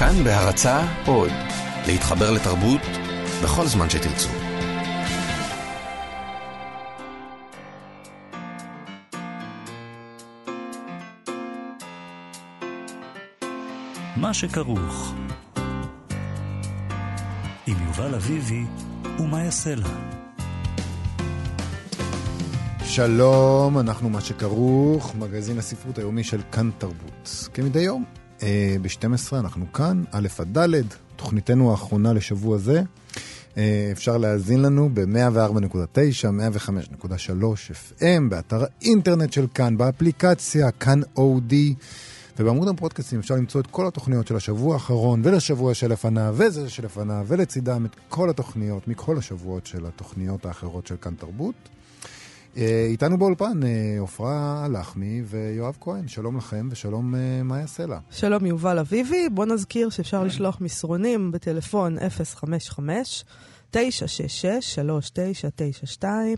[0.00, 1.30] כאן בהרצה עוד,
[1.86, 2.80] להתחבר לתרבות
[3.42, 4.28] בכל זמן שתרצו.
[14.16, 15.14] מה שכרוך
[17.66, 18.64] עם יובל אביבי
[19.18, 19.88] ומה יעשה לה.
[22.84, 27.48] שלום, אנחנו מה שכרוך, מגזין הספרות היומי של כאן תרבות.
[27.54, 28.04] כמדי יום,
[28.82, 30.82] ב-12 אנחנו כאן, א' עד ד',
[31.16, 32.82] תוכניתנו האחרונה לשבוע זה.
[33.56, 41.74] אה, אפשר להאזין לנו ב-104.9, 105.3 FM, באתר האינטרנט של כאן, באפליקציה, כאן אודי.
[42.38, 47.86] ובעמוד הפודקאסטים אפשר למצוא את כל התוכניות של השבוע האחרון ולשבוע שלפניו וזה שלפניו ולצידם
[47.86, 51.54] את כל התוכניות מכל השבועות של התוכניות האחרות של כאן תרבות.
[52.56, 57.98] אה, איתנו באולפן אה, עופרה לחמי ויואב כהן, שלום לכם ושלום אה, מאיה סלע.
[58.10, 63.24] שלום יובל אביבי, בוא נזכיר שאפשר לשלוח מסרונים בטלפון 055
[63.70, 66.36] 966 3992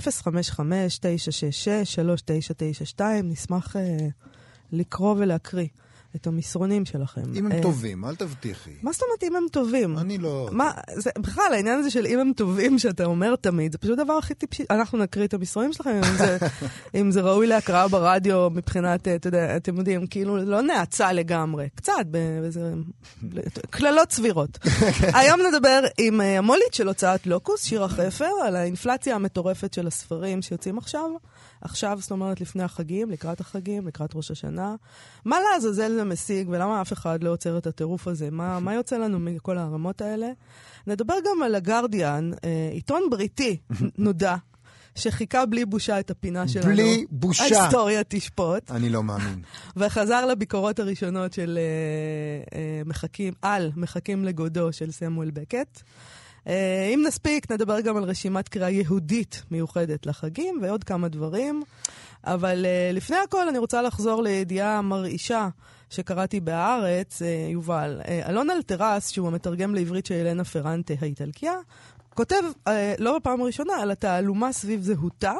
[0.00, 3.76] 055 966 3992 נשמח...
[4.72, 5.66] לקרוא ולהקריא
[6.16, 7.22] את המסרונים שלכם.
[7.34, 8.70] אם הם uh, טובים, אל תבטיחי.
[8.82, 9.98] מה זאת אומרת אם הם טובים?
[9.98, 10.48] אני לא...
[10.52, 14.12] מה, זה, בכלל, העניין הזה של אם הם טובים, שאתה אומר תמיד, זה פשוט הדבר
[14.12, 14.64] הכי טיפשי.
[14.70, 16.38] אנחנו נקריא את המסרונים שלכם, אם זה,
[17.00, 22.06] אם זה ראוי להקראה ברדיו מבחינת, אתה יודע, אתם יודעים, כאילו, לא נאצה לגמרי, קצת,
[22.06, 22.72] באיזה...
[23.70, 24.58] קללות סבירות.
[25.18, 30.42] היום נדבר עם uh, המולית של הוצאת לוקוס, שירה חפר, על האינפלציה המטורפת של הספרים
[30.42, 31.10] שיוצאים עכשיו.
[31.64, 34.74] עכשיו, זאת אומרת, לפני החגים, לקראת החגים, לקראת ראש השנה.
[35.24, 38.30] מה לעזאזל זה משיג, ולמה אף אחד לא עוצר את הטירוף הזה?
[38.30, 40.26] מה, מה יוצא לנו מכל הרמות האלה?
[40.86, 43.56] נדבר גם על הגרדיאן, אה, עיתון בריטי
[43.98, 44.36] נודע.
[44.94, 46.66] שחיכה בלי בושה את הפינה שלנו.
[46.66, 47.42] בלי בושה.
[47.42, 48.70] ההיסטוריה תשפוט.
[48.70, 49.42] אני לא מאמין.
[49.76, 55.82] וחזר לביקורות הראשונות של uh, uh, מחכים, על מחכים לגודו של סמואל בקט.
[56.48, 61.62] אה, אם נספיק, נדבר גם על רשימת קריאה יהודית מיוחדת לחגים ועוד כמה דברים.
[62.24, 65.48] אבל אה, לפני הכל אני רוצה לחזור לידיעה מרעישה
[65.90, 68.00] שקראתי בהארץ, אה, יובל.
[68.28, 71.54] אלון אלטרס, שהוא המתרגם לעברית של אלנה פרנטה האיטלקיה,
[72.14, 72.42] כותב,
[72.98, 75.32] לא בפעם הראשונה, על התעלומה סביב זהותה.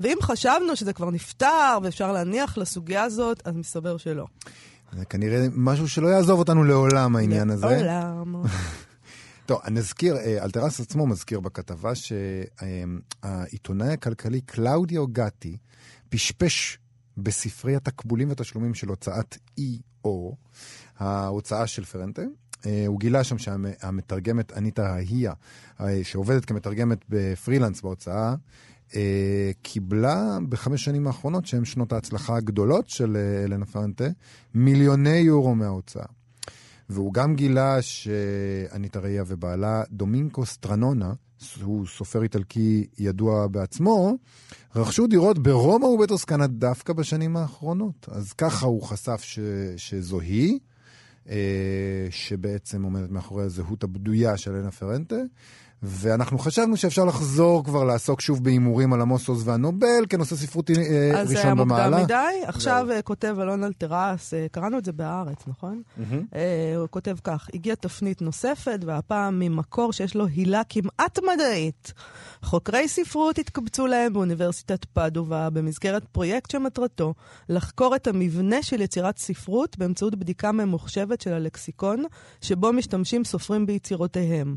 [0.00, 4.26] ואם חשבנו שזה כבר נפתר ואפשר להניח לסוגיה הזאת, אז מסתבר שלא.
[4.92, 7.66] זה כנראה משהו שלא יעזוב אותנו לעולם, העניין הזה.
[7.66, 8.34] לעולם.
[9.46, 11.92] טוב, נזכיר, אה, אלטרס עצמו מזכיר בכתבה
[13.22, 15.56] שהעיתונאי הכלכלי קלאודיו גטי
[16.08, 16.78] פשפש
[17.16, 20.08] בספרי התקבולים והתשלומים של הוצאת E.O,
[20.98, 22.22] ההוצאה של פרנטה.
[22.66, 25.28] אה, הוא גילה שם שהמתרגמת אניטה ההיא,
[25.80, 28.34] אה, שעובדת כמתרגמת בפרילנס בהוצאה,
[29.62, 34.04] קיבלה בחמש שנים האחרונות, שהן שנות ההצלחה הגדולות של אלנה פרנטה,
[34.54, 36.04] מיליוני יורו מההוצאה.
[36.90, 41.12] והוא גם גילה שאניטה ראיה ובעלה, דומינקו סטרנונה,
[41.62, 44.16] הוא סופר איטלקי ידוע בעצמו,
[44.76, 48.08] רכשו דירות ברומא ובטוסקנה דווקא בשנים האחרונות.
[48.10, 49.38] אז ככה הוא חשף ש,
[49.76, 50.58] שזו היא,
[51.28, 55.16] אה, שבעצם עומדת מאחורי הזהות הבדויה של אנה פרנטה.
[55.82, 60.78] ואנחנו חשבנו שאפשר לחזור כבר לעסוק שוב בהימורים על עמוס עוז והנובל כנושא ספרותי אה,
[60.80, 61.20] ראשון במעלה.
[61.20, 62.46] אז זה היה מוקדם מדי.
[62.46, 65.82] עכשיו uh, כותב אלון אלטרס, uh, קראנו את זה בהארץ, נכון?
[65.98, 66.02] Mm-hmm.
[66.32, 66.36] Uh,
[66.76, 71.92] הוא כותב כך, הגיעה תפנית נוספת, והפעם ממקור שיש לו הילה כמעט מדעית.
[72.42, 77.14] חוקרי ספרות התקבצו להם באוניברסיטת פדובה במסגרת פרויקט שמטרתו
[77.48, 82.04] לחקור את המבנה של יצירת ספרות באמצעות בדיקה ממוחשבת של הלקסיקון,
[82.40, 84.56] שבו משתמשים סופרים ביצירותיהם.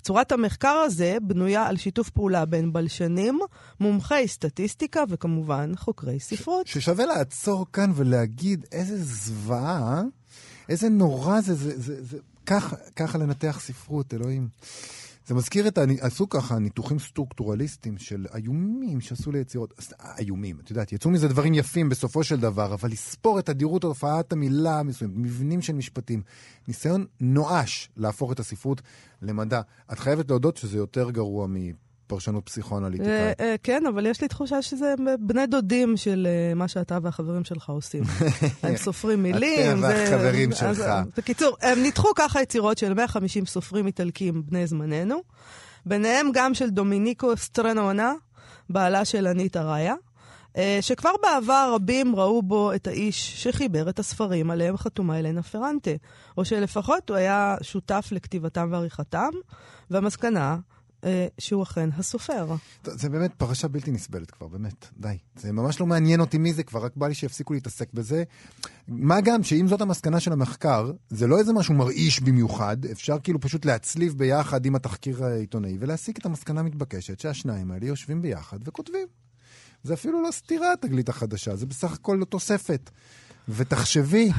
[0.00, 3.40] צורת המחקר הזה בנויה על שיתוף פעולה בין בלשנים,
[3.80, 6.66] מומחי סטטיסטיקה וכמובן חוקרי ספרות.
[6.66, 10.02] ש- ששווה לעצור כאן ולהגיד איזה זוועה,
[10.68, 14.48] איזה נורא זה, זה, זה, זה ככה, ככה לנתח ספרות, אלוהים.
[15.30, 15.78] זה מזכיר את.
[16.00, 19.74] עשו ככה ניתוחים סטרוקטורליסטיים של איומים שעשו ליצירות,
[20.18, 24.32] איומים, את יודעת, יצאו מזה דברים יפים בסופו של דבר, אבל לספור את תדירות הופעת
[24.32, 26.22] המילה המסוימת, מבנים של משפטים,
[26.68, 28.82] ניסיון נואש להפוך את הספרות
[29.22, 29.60] למדע.
[29.92, 31.56] את חייבת להודות שזה יותר גרוע מ...
[32.10, 33.40] פרשנות פסיכואנליטיקאית.
[33.40, 37.44] אה, אה, כן, אבל יש לי תחושה שזה בני דודים של אה, מה שאתה והחברים
[37.44, 38.02] שלך עושים.
[38.62, 39.70] הם סופרים מילים.
[39.70, 40.84] אתם והחברים שלך.
[41.16, 45.22] בקיצור, הם ניתחו ככה יצירות של 150 סופרים איטלקים בני זמננו,
[45.86, 48.12] ביניהם גם של דומיניקו סטרנונה,
[48.70, 49.94] בעלה של ענית אריה.
[50.80, 55.90] שכבר בעבר רבים ראו בו את האיש שחיבר את הספרים עליהם חתומה אלנה פרנטה,
[56.36, 59.30] או שלפחות הוא היה שותף לכתיבתם ועריכתם,
[59.90, 60.56] והמסקנה
[61.04, 62.54] אה, שהוא אכן הסופר.
[62.84, 65.18] זה באמת פרשה בלתי נסבלת כבר, באמת, די.
[65.36, 68.24] זה ממש לא מעניין אותי מי זה כבר, רק בא לי שיפסיקו להתעסק בזה.
[68.88, 73.40] מה גם שאם זאת המסקנה של המחקר, זה לא איזה משהו מרעיש במיוחד, אפשר כאילו
[73.40, 79.06] פשוט להצליב ביחד עם התחקיר העיתונאי ולהסיק את המסקנה המתבקשת שהשניים האלה יושבים ביחד וכותבים.
[79.82, 82.90] זה אפילו לא סתירה, התגלית החדשה, זה בסך הכל תוספת.
[83.48, 84.30] ותחשבי,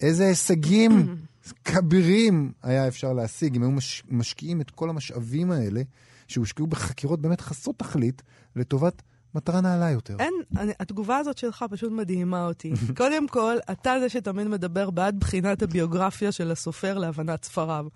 [0.00, 1.16] איזה הישגים
[1.64, 5.82] כבירים היה אפשר להשיג אם היו מש, משקיעים את כל המשאבים האלה
[6.28, 8.22] שהושקעו בחקירות באמת חסרות תכלית
[8.56, 9.02] לטובת
[9.34, 10.16] מטרה נעלה יותר.
[10.18, 12.72] אין, אני, התגובה הזאת שלך פשוט מדהימה אותי.
[12.96, 17.86] קודם כל, אתה זה שתמיד מדבר בעד בחינת הביוגרפיה של הסופר להבנת ספריו.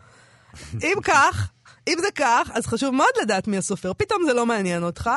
[0.82, 1.50] אם כך,
[1.88, 3.92] אם זה כך, אז חשוב מאוד לדעת מי הסופר.
[3.92, 5.10] פתאום זה לא מעניין אותך.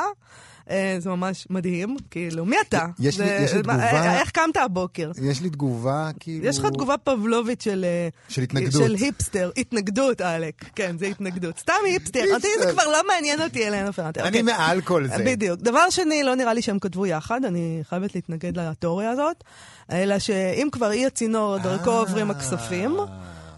[0.70, 2.84] אה, זה ממש מדהים, כאילו, מי אתה?
[3.00, 5.10] יש לי- יש לי תגובה- אה, איך קמת הבוקר?
[5.22, 6.46] יש לי תגובה כאילו...
[6.46, 7.84] יש לך תגובה פבלובית של...
[7.84, 8.82] אה, של התנגדות.
[8.82, 10.54] של היפסטר, התנגדות, עלק.
[10.74, 11.58] כן, זה התנגדות.
[11.58, 12.24] סתם היפסטר.
[12.34, 12.72] אותי זה.
[12.72, 14.20] כבר לא מעניין אותי, אלנה פרנטר.
[14.20, 14.42] אני אוקיי.
[14.42, 15.24] מעל כל זה.
[15.26, 15.60] בדיוק.
[15.60, 19.44] דבר שני, לא נראה לי שהם כתבו יחד, אני חייבת להתנגד לתיאוריה הזאת,
[19.92, 21.90] אלא שאם כבר אי הצינור, דרכו.
[21.90, 22.96] עוברים הכספים.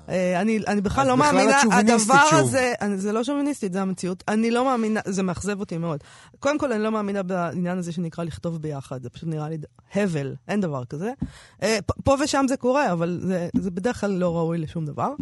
[0.09, 2.39] אה, אני, אני בכלל לא בכלל מאמינה, הדבר שוב.
[2.39, 4.25] הזה, אני, זה לא שוביניסטית, זה המציאות.
[4.29, 6.01] אני לא מאמינה, זה מאכזב אותי מאוד.
[6.41, 9.59] קודם כל, אני לא מאמינה בעניין הזה שנקרא לכתוב ביחד, זה פשוט נראה לי
[9.95, 11.13] הבל, אין דבר כזה.
[11.63, 15.13] אה, פה ושם זה קורה, אבל זה, זה בדרך כלל לא ראוי לשום דבר.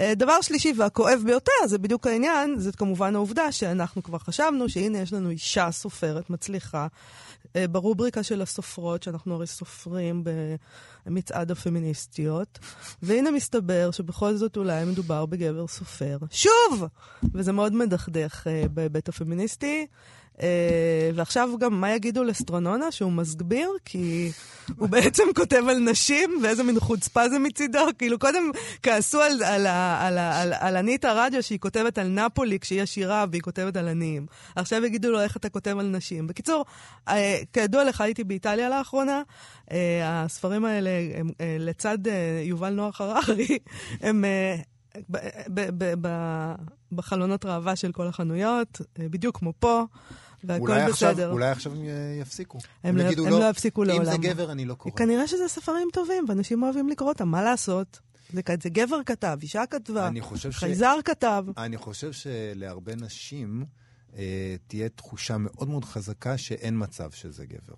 [0.00, 4.98] אה, דבר שלישי והכואב ביותר, זה בדיוק העניין, זאת כמובן העובדה שאנחנו כבר חשבנו שהנה
[4.98, 6.86] יש לנו אישה סופרת מצליחה.
[7.56, 10.24] אה, ברובריקה של הסופרות, שאנחנו הרי סופרים
[11.06, 12.58] במצעד הפמיניסטיות,
[13.02, 16.18] והנה מסתבר שבכל זאת אולי מדובר בגבר סופר.
[16.30, 16.86] שוב!
[17.34, 19.86] וזה מאוד מדכדך אה, בהיבט הפמיניסטי.
[20.42, 22.90] אה, ועכשיו גם, מה יגידו לסטרונונה?
[22.92, 23.70] שהוא מסגביר?
[23.84, 24.30] כי
[24.76, 27.78] הוא בעצם כותב על נשים, ואיזה מין חוצפה זה מצידו.
[27.98, 28.50] כאילו, קודם
[28.82, 29.66] כעסו על, על,
[30.00, 33.88] על, ה- על, על אניטה רדיו, שהיא כותבת על נפולי כשהיא עשירה, והיא כותבת על
[33.88, 34.26] עניים.
[34.56, 36.26] עכשיו יגידו לו איך אתה כותב על נשים.
[36.26, 36.64] בקיצור,
[37.08, 39.22] אה, כידוע לך, הייתי באיטליה לאחרונה.
[39.72, 41.98] אה, הספרים האלה, הם, לצד
[42.44, 43.58] יובל נוח הררי,
[44.00, 44.24] הם...
[44.96, 45.18] אה, ב-
[45.54, 46.54] ב- ב- ב-
[46.92, 49.84] בחלונות ראווה של כל החנויות, אה, בדיוק כמו פה,
[50.44, 51.30] והכל אולי עכשיו, בסדר.
[51.32, 51.88] אולי עכשיו הם י-
[52.20, 52.58] יפסיקו.
[52.84, 54.04] הם לא- יגידו, הם לא יפסיקו אם לעולם.
[54.04, 54.94] זה גבר, אני לא קורא.
[54.94, 58.00] כנראה שזה ספרים טובים, ואנשים אוהבים לקרוא אותם, מה לעשות?
[58.32, 60.56] זה, זה גבר כתב, אישה כתבה, חושב ש...
[60.56, 61.44] חייזר כתב.
[61.56, 63.64] אני חושב שלהרבה נשים
[64.16, 67.74] אה, תהיה תחושה מאוד מאוד חזקה שאין מצב שזה גבר.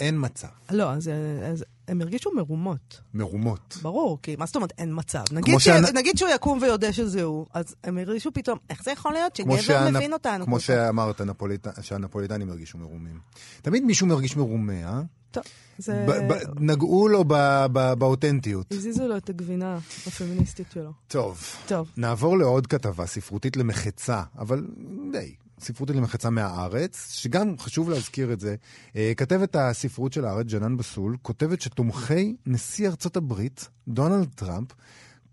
[0.00, 0.48] אין מצב.
[0.70, 1.10] לא, אז,
[1.52, 3.78] אז הם הרגישו מרומות, מרומות.
[3.82, 5.22] ברור, כי מה זאת אומרת אין מצב?
[5.32, 5.68] נגיד, ש...
[5.68, 9.36] שהנ- נגיד שהוא יקום ויודה שזה הוא, אז הם הרגישו פתאום, איך זה יכול להיות
[9.36, 10.44] שגבר שהנפ- מבין אותנו?
[10.44, 13.18] כמו כל כך?" שאמרת, נפוליט- שהנפוליטנים הרגישו מרומים.
[13.62, 15.00] תמיד מישהו מרגיש מרומה, אה?
[15.30, 15.42] טוב,
[15.78, 16.06] זה...
[16.08, 18.72] ב- ב- נגעו לו ב- ב- באותנטיות.
[18.72, 20.90] הזיזו לו את הגבינה הפמיניסטית שלו.
[21.08, 21.90] טוב, טוב.
[21.96, 24.66] נעבור לעוד כתבה ספרותית למחצה, אבל
[25.12, 28.56] די, ספרותית למחצה מהארץ, שגם חשוב להזכיר את זה.
[28.96, 34.68] אה, כתבת הספרות של הארץ, ג'נאן בסול, כותבת שתומכי נשיא ארצות הברית, דונלד טראמפ,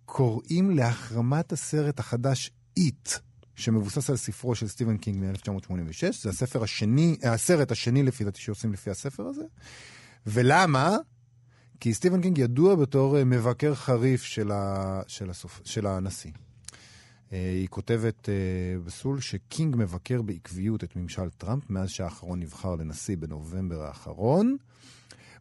[0.06, 3.10] קוראים להחרמת הסרט החדש It,
[3.56, 6.12] שמבוסס על ספרו של סטיבן קינג מ-1986.
[6.22, 9.44] זה הספר השני, אה, הסרט השני לפי דעתי שעושים לפי הספר הזה.
[10.28, 10.98] ולמה?
[11.80, 15.02] כי סטיבן קינג ידוע בתור אה, מבקר חריף של, ה...
[15.08, 15.62] של, הסופ...
[15.64, 16.32] של הנשיא.
[17.34, 18.34] אה, היא כותבת אה,
[18.86, 24.58] בסול שקינג מבקר בעקביות את ממשל טראמפ מאז שהאחרון נבחר לנשיא בנובמבר האחרון.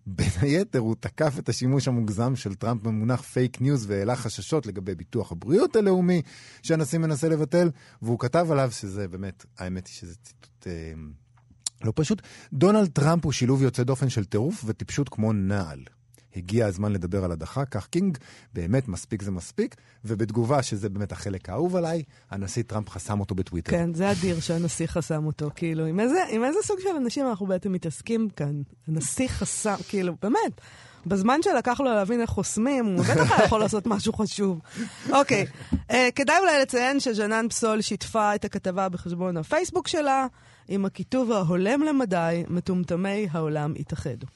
[0.07, 4.95] בין היתר הוא תקף את השימוש המוגזם של טראמפ במונח fake news והעלה חששות לגבי
[4.95, 6.23] ביטוח הבריאות הלאומי
[6.63, 7.71] שהנשיא מנסה לבטל,
[8.03, 10.93] והוא כתב עליו שזה באמת, האמת היא שזה ציטוט אה,
[11.85, 12.23] לא פשוט.
[12.53, 15.81] דונלד טראמפ הוא שילוב יוצא דופן של טירוף וטיפשות כמו נעל.
[16.37, 18.19] הגיע הזמן לדבר על הדחה, כך קינג,
[18.55, 19.75] באמת מספיק זה מספיק,
[20.05, 23.71] ובתגובה, שזה באמת החלק האהוב עליי, הנשיא טראמפ חסם אותו בטוויטר.
[23.71, 25.51] כן, זה אדיר שהנשיא חסם אותו.
[25.57, 28.63] כאילו, עם איזה, עם איזה סוג של אנשים אנחנו בעצם מתעסקים כאן?
[28.89, 30.61] הנשיא חסם, כאילו, באמת.
[31.07, 34.61] בזמן שלקח לו להבין איך חוסמים, הוא בטח היה יכול לעשות משהו חשוב.
[35.13, 35.47] אוקיי,
[35.91, 40.27] אה, כדאי אולי לציין שג'נאן בסול שיתפה את הכתבה בחשבון הפייסבוק שלה,
[40.69, 44.27] עם הכיתוב ההולם למדי, מטומטמי העולם התאחדו.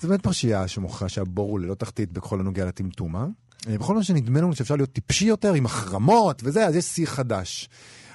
[0.00, 3.26] זו באמת פרשייה שמוכיחה שהבור הוא ללא תחתית בכל הנוגע לטמטום, אה?
[3.68, 7.06] אה, בכל מה שנדמה לנו שאפשר להיות טיפשי יותר עם החרמות וזה, אז יש שיא
[7.06, 7.68] חדש.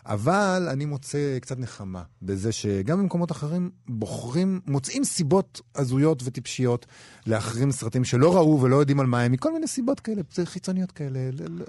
[0.05, 6.85] אבל אני מוצא קצת נחמה בזה שגם במקומות אחרים בוחרים, מוצאים סיבות הזויות וטיפשיות
[7.25, 11.19] להחרים סרטים שלא ראו ולא יודעים על מה הם, מכל מיני סיבות כאלה, חיצוניות כאלה,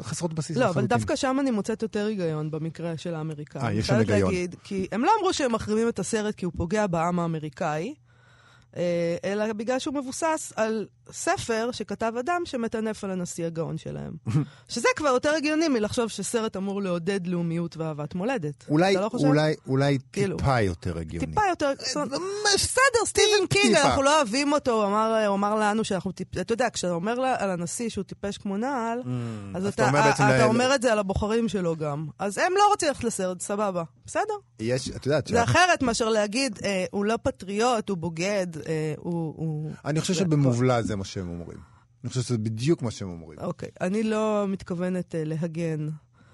[0.03, 3.65] חסרות בסיס לא, אבל דווקא שם אני מוצאת יותר היגיון במקרה של האמריקאים.
[3.65, 4.31] אה, יש שם היגיון.
[4.31, 7.95] להגיד, כי הם לא אמרו שהם מחרימים את הסרט כי הוא פוגע בעם האמריקאי.
[8.77, 14.13] אה, אלא בגלל שהוא מבוסס על ספר שכתב אדם שמטנף על הנשיא הגאון שלהם.
[14.69, 18.65] שזה כבר יותר הגיוני מלחשוב שסרט אמור לעודד לאומיות ואהבת מולדת.
[18.69, 19.11] אולי, לא?
[19.15, 20.37] אולי, אולי כאילו.
[20.37, 21.27] טיפה יותר הגיוני.
[21.27, 21.73] טיפה יותר,
[22.07, 23.75] ממש בסדר, סטיבן קינג.
[23.75, 26.39] אנחנו לא אוהבים אותו, הוא אמר, הוא אמר לנו שאנחנו טיפ...
[26.39, 29.89] אתה יודע, כשאתה אומר על הנשיא שהוא טיפש כמו נעל, אז Mm, אז אתה אתה
[29.89, 32.07] אומר אתה אומר את זה על הבוחרים שלו גם.
[32.19, 33.83] אז הם לא רוצים ללכת לסרט, סבבה.
[34.07, 34.35] בסדר.
[34.61, 39.71] יש, את יודעת, זה אחרת מאשר להגיד, אה, הוא לא פטריוט, הוא בוגד, אה, הוא...
[39.85, 41.59] אני חושב שבמובלע זה מה שהם אומרים.
[42.05, 43.39] אני חושב שזה בדיוק מה שהם אומרים.
[43.39, 45.89] אוקיי, אני לא מתכוונת אה, להגן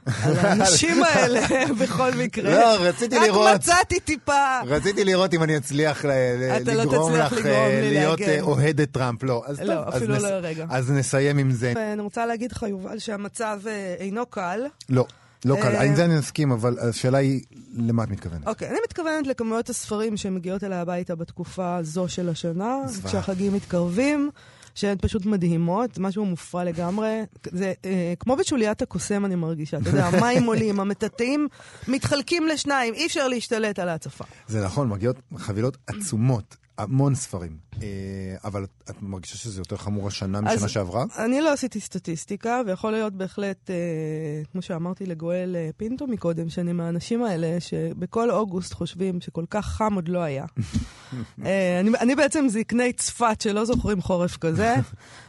[0.24, 1.40] על האנשים האלה
[1.80, 2.50] בכל מקרה.
[2.50, 3.46] לא, רציתי לראות.
[3.48, 4.60] רק מצאתי טיפה.
[4.66, 6.12] רציתי לראות אם אני אצליח לא
[6.58, 8.20] לגרום תצליח לך אה, להיות.
[8.20, 9.22] אה, אוהדת טראמפ.
[9.22, 10.66] לא, אז לא, טוב, אז אפילו לא לרגע.
[10.70, 11.72] אז נסיים עם זה.
[11.76, 13.60] ואני רוצה להגיד לך, יובל, שהמצב
[13.98, 14.60] אינו קל.
[14.88, 15.06] לא,
[15.44, 15.76] לא קל.
[15.76, 17.40] עם זה אני מסכים, אבל השאלה היא,
[17.76, 18.46] למה את מתכוונת?
[18.48, 22.76] אוקיי, אני מתכוונת לכמויות הספרים שמגיעות אליי הביתה בתקופה הזו של השנה.
[23.04, 24.30] כשהחגים מתקרבים,
[24.78, 27.20] שהן פשוט מדהימות, משהו מופרע לגמרי.
[27.50, 29.78] זה אה, כמו בשוליית הקוסם, אני מרגישה.
[29.78, 31.48] אתה יודע, המים עולים, המטאטאים
[31.88, 34.24] מתחלקים לשניים, אי אפשר להשתלט על ההצפה.
[34.46, 37.56] זה נכון, מגיעות חבילות עצומות, המון ספרים.
[37.82, 37.86] אה,
[38.44, 41.04] אבל את- מרגישה שזה יותר חמור השנה משנה שעברה?
[41.18, 43.76] אני לא עשיתי סטטיסטיקה, ויכול להיות בהחלט, אה,
[44.52, 49.94] כמו שאמרתי לגואל אה, פינטו מקודם, שאני מהאנשים האלה שבכל אוגוסט חושבים שכל כך חם
[49.94, 50.44] עוד לא היה.
[51.80, 54.74] אני, אני בעצם זקני צפת שלא זוכרים חורף כזה.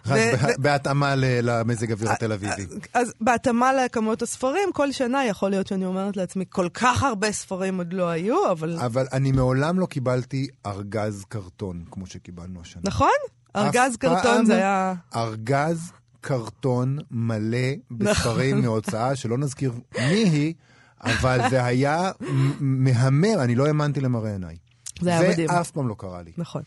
[0.57, 2.65] בהתאמה למזג אוויר התל אביבי.
[2.93, 7.77] אז בהתאמה לכמות הספרים, כל שנה יכול להיות שאני אומרת לעצמי, כל כך הרבה ספרים
[7.77, 8.77] עוד לא היו, אבל...
[8.79, 12.81] אבל אני מעולם לא קיבלתי ארגז קרטון, כמו שקיבלנו השנה.
[12.85, 13.09] נכון?
[13.55, 14.93] ארגז קרטון זה היה...
[15.15, 15.91] ארגז
[16.21, 17.57] קרטון מלא
[17.91, 18.13] נכון.
[18.13, 20.53] בספרים מהוצאה, שלא נזכיר מי היא,
[21.01, 22.11] אבל זה היה
[22.59, 24.55] מהמר, אני לא האמנתי למראה עיניי.
[25.01, 25.47] זה היה מדהים.
[25.47, 26.31] זה אף פעם לא קרה לי.
[26.37, 26.61] נכון.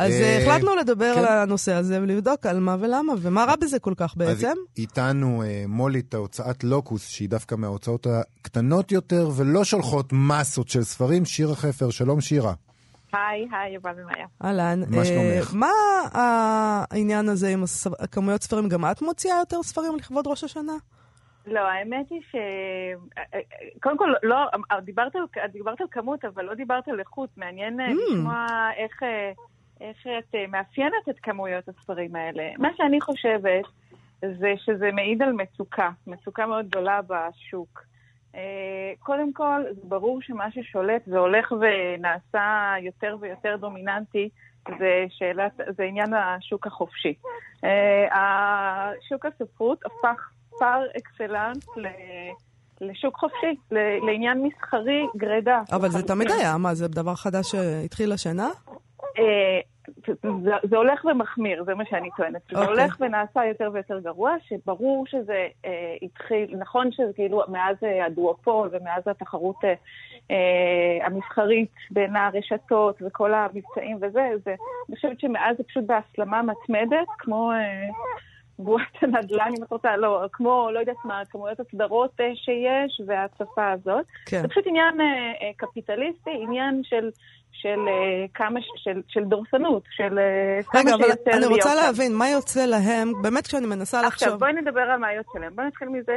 [0.00, 1.20] אז אה, אה, החלטנו לדבר כן.
[1.20, 4.52] על הנושא הזה ולבדוק על מה ולמה, ומה רע בזה כל כך אז בעצם.
[4.78, 11.24] איתנו אה, מולית, ההוצאת לוקוס, שהיא דווקא מההוצאות הקטנות יותר, ולא שולחות מסות של ספרים,
[11.24, 12.52] שירה חפר, שלום שירה.
[13.12, 14.26] היי, היי, יובל ומאיה.
[14.44, 14.80] אהלן.
[14.88, 15.54] מה שלומך?
[15.54, 15.70] מה
[16.12, 17.64] העניין הזה עם
[18.10, 18.68] כמויות ספרים?
[18.68, 20.72] גם את מוציאה יותר ספרים לכבוד ראש השנה?
[21.46, 22.36] לא, האמת היא ש...
[23.82, 24.36] קודם כל, לא,
[24.84, 27.30] דיברת על, דיברת על כמות, אבל לא דיברת על איכות.
[27.36, 28.12] מעניין Mm.
[28.12, 29.02] לשמוע איך,
[29.80, 32.50] איך את אה, מאפיינת את כמויות הספרים האלה.
[32.58, 33.64] מה שאני חושבת
[34.22, 37.82] זה שזה מעיד על מצוקה, מצוקה מאוד גדולה בשוק.
[38.34, 44.28] אה, קודם כל, זה ברור שמה ששולט והולך ונעשה יותר ויותר דומיננטי
[44.78, 47.14] זה, שאלת, זה עניין השוק החופשי.
[47.64, 51.86] אה, השוק הספרות הפך פר אקסלנס ל-
[52.80, 53.56] לשוק חופשי,
[54.06, 55.60] לעניין מסחרי גרידא.
[55.72, 56.02] אבל זה.
[56.02, 58.48] תמיד היה, מה, זה דבר חדש שהתחיל השנה?
[59.18, 59.60] אה,
[60.06, 62.42] זה, זה הולך ומחמיר, זה מה שאני טוענת.
[62.52, 62.74] זה אוקיי.
[62.74, 68.68] הולך ונעשה יותר ויותר גרוע, שברור שזה אה, התחיל, נכון שזה כאילו מאז אה, הדואופול
[68.72, 69.74] ומאז התחרות אה,
[70.30, 74.54] אה, המסחרית בין הרשתות וכל המבצעים וזה, זה,
[74.88, 77.52] אני חושבת שמאז זה פשוט בהסלמה מתמדת, כמו...
[77.52, 77.88] אה,
[78.64, 84.06] בועת הנדל"ן, אם את רוצה, לא, כמו, לא יודעת מה, כמויות הסדרות שיש וההצפה הזאת.
[84.26, 84.42] כן.
[84.42, 87.10] זה פשוט עניין אה, קפיטליסטי, עניין של,
[87.52, 91.86] של אה, כמה, של, של דורסנות, של אה, כמה רגע, אבל שיותר אני רוצה להיות.
[91.86, 94.40] להבין, מה יוצא להם, באמת כשאני מנסה עכשיו, לחשוב...
[94.40, 95.56] בואי נדבר על מה יוצא להם.
[95.56, 96.16] בואי נתחיל מזה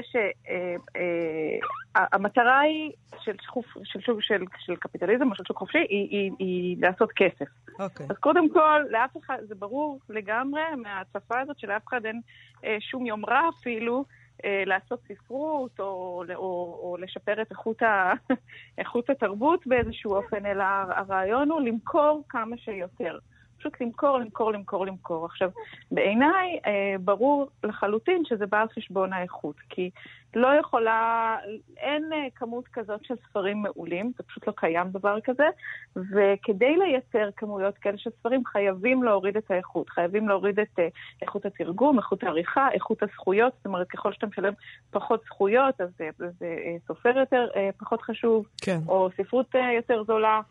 [1.94, 6.32] שהמטרה היא של, שחוף, של, של, של, של קפיטליזם או של שוק חופשי היא, היא,
[6.40, 7.46] היא לעשות כסף.
[7.80, 8.06] אוקיי.
[8.10, 12.22] אז קודם כל, לאף אחד, זה ברור לגמרי מההצפה הזאת שלאף אחד אין
[12.66, 14.23] אה, שום יומרה אפילו אה,
[14.66, 18.14] לעשות ספרות או, או, או לשפר את איכות, ה,
[18.78, 23.20] איכות התרבות באיזשהו אופן, אלא הרעיון הוא למכור כמה שיותר.
[23.64, 25.26] פשוט למכור, למכור, למכור, למכור.
[25.26, 25.50] עכשיו,
[25.92, 29.90] בעיניי אה, ברור לחלוטין שזה בא על חשבון האיכות, כי
[30.36, 31.38] לא יכולה,
[31.78, 35.48] אין אה, כמות כזאת של ספרים מעולים, זה פשוט לא קיים דבר כזה,
[35.96, 40.88] וכדי לייצר כמויות כאלה של ספרים חייבים להוריד את האיכות, חייבים להוריד את אה,
[41.22, 44.54] איכות התרגום, איכות העריכה, איכות הזכויות, זאת אומרת, ככל שאתה משלם
[44.92, 48.80] פחות זכויות, אז זה, זה אה, סופר יותר אה, פחות חשוב, כן.
[48.88, 50.42] או ספרות אה, יותר זולה.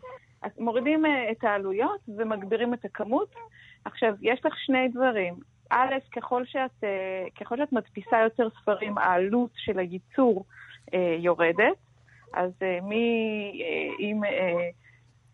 [0.43, 3.35] אז מורידים אה, את העלויות ומגבירים את הכמות.
[3.85, 5.33] עכשיו, יש לך שני דברים.
[5.69, 10.45] א', ככל שאת, אה, ככל שאת מדפיסה יותר ספרים, העלות של הייצור
[10.93, 11.77] אה, יורדת.
[12.33, 12.91] אז מ...
[12.91, 14.21] אה, אם...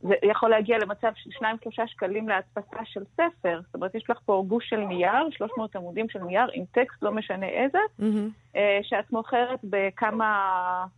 [0.01, 1.43] זה יכול להגיע למצב של 2-3
[1.87, 3.59] שקלים להדפסה של ספר.
[3.65, 7.11] זאת אומרת, יש לך פה גוש של נייר, 300 עמודים של נייר, עם טקסט, לא
[7.11, 8.55] משנה איזה, Mm-hmm.
[8.55, 10.45] אה, שאת מוכרת בכמה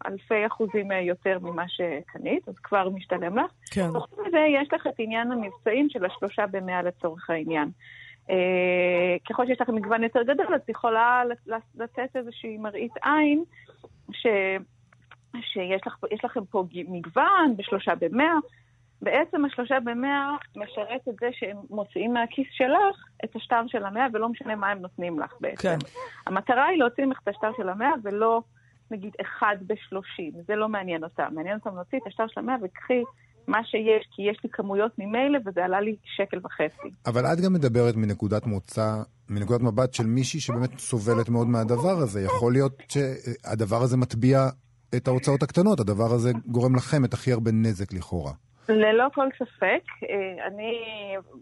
[0.08, 3.52] אלפי אחוזים אה, יותר ממה שקנית, אז כבר משתלם לך.
[3.72, 3.88] כן.
[4.00, 7.70] חוץ מזה, יש לך את עניין המבצעים של השלושה במאה לצורך העניין.
[8.30, 8.36] אה,
[9.30, 13.44] ככל שיש לך מגוון יותר גדול, את יכולה לת- לתת איזושהי מראית עין,
[14.12, 14.28] ש...
[15.42, 18.34] שיש לך, לכם פה מגוון בשלושה במאה.
[19.02, 24.30] בעצם השלושה במאה משרת את זה שהם מוציאים מהכיס שלך את השטר של המאה, ולא
[24.30, 25.62] משנה מה הם נותנים לך בעצם.
[25.62, 25.78] כן.
[26.28, 28.42] המטרה היא להוציא ממך את השטר של המאה, ולא
[28.92, 30.32] נגיד אחד בשלושים.
[30.48, 31.28] זה לא מעניין אותם.
[31.36, 33.04] מעניין אותם להוציא את השטר של המאה וקחי
[33.48, 36.90] מה שיש, כי יש לי כמויות ממילא, וזה עלה לי שקל וחצי.
[37.06, 42.22] אבל את גם מדברת מנקודת מוצא, מנקודת מבט של מישהי שבאמת סובלת מאוד מהדבר הזה.
[42.22, 44.40] יכול להיות שהדבר הזה מטביע
[44.96, 48.32] את ההוצאות הקטנות, הדבר הזה גורם לכם את הכי הרבה נזק לכאורה.
[48.70, 50.74] ללא כל ספק, אה, אני,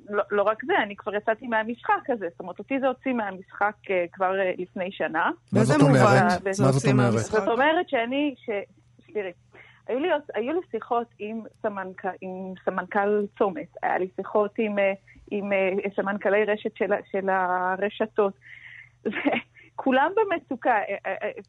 [0.10, 2.28] לא, לא רק זה, אני כבר יצאתי מהמשחק הזה.
[2.32, 5.32] זאת אומרת, אותי זה הוציא מהמשחק אה, כבר אה, לפני שנה.
[5.54, 6.02] מה זאת אומרת?
[6.46, 7.12] מה זאת אומרת?
[7.12, 7.40] מהמשחק?
[7.40, 8.50] זאת אומרת שאני, ש...
[9.14, 9.32] תראי,
[9.88, 12.06] היו לי, היו לי שיחות עם, סמנכ...
[12.22, 14.76] עם סמנכ"ל צומת, היה לי שיחות עם,
[15.32, 15.52] עם
[15.96, 18.34] סמנכ"לי רשת של, של הרשתות.
[19.76, 20.76] כולם במצוקה.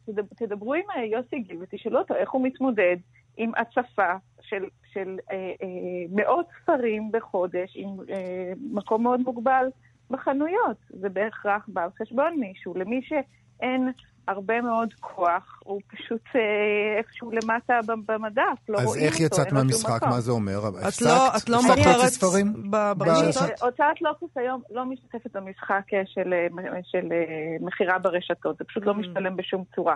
[0.05, 2.97] תדב- תדברו עם יוסי גיל ותשאלו אותו איך הוא מתמודד
[3.37, 9.65] עם הצפה של, של אה, אה, מאות ספרים בחודש, עם אה, מקום מאוד מוגבל
[10.09, 10.77] בחנויות.
[10.89, 12.73] זה בהכרח בא על חשבון מישהו.
[12.75, 13.91] למי שאין
[14.27, 19.45] הרבה מאוד כוח, הוא פשוט אה, איפשהו למטה במדף, לא אז רואים איך אותו, יצאת
[19.45, 20.03] אין לו שום מהמשחק?
[20.03, 20.59] מה זה אומר?
[20.69, 21.05] את הפסקת?
[21.05, 22.53] לא, את לא מוכרת ספרים?
[22.97, 23.61] ברשתות?
[23.61, 27.17] הוצאת לוקוס היום לא משתתפת במשחק אה, של, אה, של אה,
[27.61, 28.95] מכירה ברשתות, זה פשוט לא Mm.
[28.95, 29.95] משתלם בשום צורה.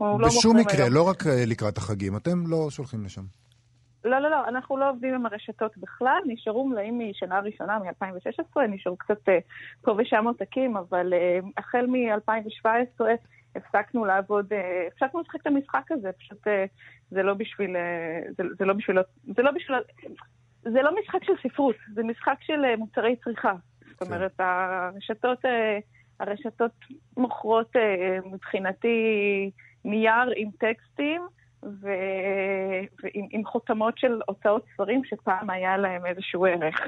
[0.00, 0.88] לא בשום מקרה.
[0.88, 3.22] לא רק אה, לקראת החגים, אתם לא שולחים לשם.
[4.04, 8.96] לא, לא, לא, אנחנו לא עובדים עם הרשתות בכלל, נשארו מלאים משנה ראשונה, מ-2016, נשארו
[8.96, 9.38] קצת אה,
[9.82, 13.00] פה ושם עותקים, אבל אה, החל מ-2017
[13.56, 16.64] הפסקנו לעבוד, אה, הפסקנו לשחק את המשחק הזה, פשוט אה,
[17.10, 18.98] זה לא בשביל, אה, זה, זה לא בשביל,
[19.36, 19.76] זה לא בשביל,
[20.62, 23.52] זה לא משחק של ספרות, זה משחק של מוצרי צריכה.
[23.90, 24.06] זאת כן.
[24.06, 25.44] אומרת, הרשתות,
[26.20, 26.72] הרשתות
[27.16, 27.76] מוכרות
[28.32, 29.50] מבחינתי
[29.84, 31.22] נייר עם טקסטים,
[31.62, 31.88] ו...
[33.02, 36.80] ועם עם חותמות של הוצאות ספרים שפעם היה להם איזשהו ערך.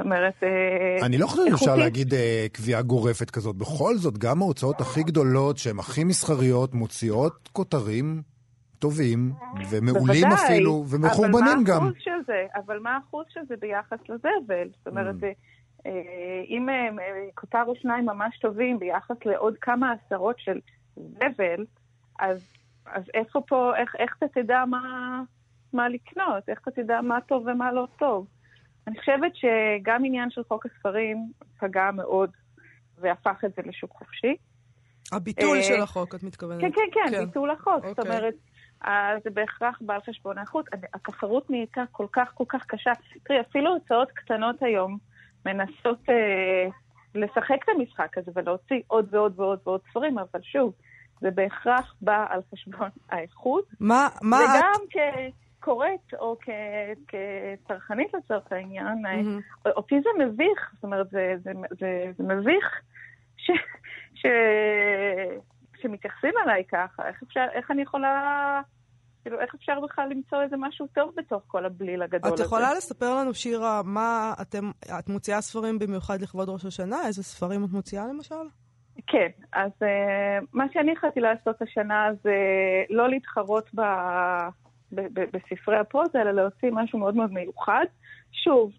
[0.00, 1.76] זאת אומרת, אה, אני לא חושב שאפשר.
[1.76, 3.56] להגיד אה, קביעה גורפת כזאת.
[3.56, 8.22] בכל זאת, גם ההוצאות הכי גדולות, שהן הכי מסחריות, מוציאות כותרים
[8.78, 9.32] טובים,
[9.70, 11.82] ומעולים בוודאי, אפילו, ומחורבנים אבל מה גם.
[11.82, 12.46] האחוז של זה?
[12.66, 14.68] אבל מה האחוז של זה ביחס לזבל?
[14.78, 15.86] זאת אומרת, Mm.
[15.86, 16.66] אה, אם
[17.34, 20.58] כותר או שניים ממש טובים ביחס לעוד כמה עשרות של
[20.96, 21.64] זבל,
[22.18, 22.52] אז,
[22.86, 24.82] אז איפה פה, איך, איך אתה תדע מה,
[25.72, 26.48] מה לקנות?
[26.48, 28.26] איך אתה תדע מה טוב ומה לא טוב?
[28.90, 32.30] אני חושבת שגם עניין של חוק הספרים פגע מאוד
[32.98, 34.36] והפך את זה לשוק חופשי.
[35.12, 36.60] הביטול אה, של החוק, את מתכוונת.
[36.60, 37.24] כן, כן, כן, כן.
[37.24, 37.86] ביטול החוק.
[37.86, 38.12] זאת אוקיי.
[38.12, 38.34] אומרת,
[38.84, 40.66] אה, זה בהכרח בא על חשבון האיכות.
[40.94, 42.90] התחרות נהייתה כל כך כל כך קשה.
[43.22, 44.98] תראי, אפילו הוצאות קטנות היום
[45.46, 46.68] מנסות אה,
[47.14, 50.72] לשחק את המשחק הזה ולהוציא עוד ועוד ועוד ועוד ספרים, אבל שוב,
[51.20, 53.64] זה בהכרח בא על חשבון האיכות.
[53.80, 54.48] מה, מה את...
[54.50, 54.80] וגם
[55.60, 56.48] כקוראת או כ-
[57.08, 59.40] כצרכנית לצורך העניין, מהמם.
[59.66, 62.80] אותי זה מביך, זאת אומרת, זה, זה, זה, זה מביך
[63.36, 63.50] ש,
[64.14, 64.26] ש,
[65.82, 67.08] שמתייחסים אליי ככה.
[67.08, 68.60] איך, אפשר, איך אני יכולה,
[69.22, 72.44] כאילו, איך אפשר בכלל למצוא איזה משהו טוב בתוך כל הבליל הגדול את הזה?
[72.44, 74.70] יכולה לספר לנו, שירה, מה אתם...
[74.98, 77.06] את מוציאה ספרים במיוחד לכבוד ראש השנה?
[77.06, 78.34] איזה ספרים את מוציאה למשל?
[79.06, 82.34] כן, אז uh, מה שאני החלטתי לעשות השנה זה
[82.90, 83.80] לא להתחרות ב,
[84.92, 87.84] בספרי הפרוזה, אלא להוציא משהו מאוד מאוד מיוחד.
[88.32, 88.72] שוב,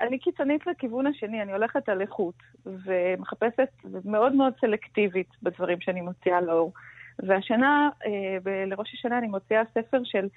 [0.00, 2.34] אני קיצונית לכיוון השני, אני הולכת על איכות,
[2.66, 3.68] ומחפשת
[4.04, 6.72] מאוד מאוד סלקטיבית בדברים שאני מוציאה לאור.
[7.18, 8.06] והשנה, uh,
[8.42, 10.28] ב- לראש השנה, אני מוציאה ספר של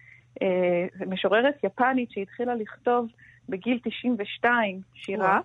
[0.44, 3.08] uh, משוררת יפנית שהתחילה לכתוב
[3.50, 5.40] בגיל 92 שירה.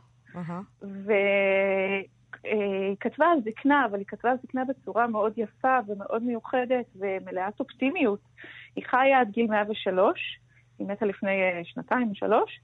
[0.83, 2.05] והיא
[3.01, 8.21] כתבה על זקנה, אבל היא כתבה על זקנה בצורה מאוד יפה ומאוד מיוחדת ומלאת אופטימיות.
[8.77, 10.39] היא חיה עד גיל 103,
[10.79, 12.61] היא מתה לפני אה, שנתיים, שלוש.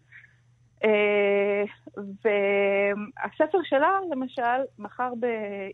[0.85, 1.65] אה,
[1.97, 5.13] והספר שלה, למשל, מכר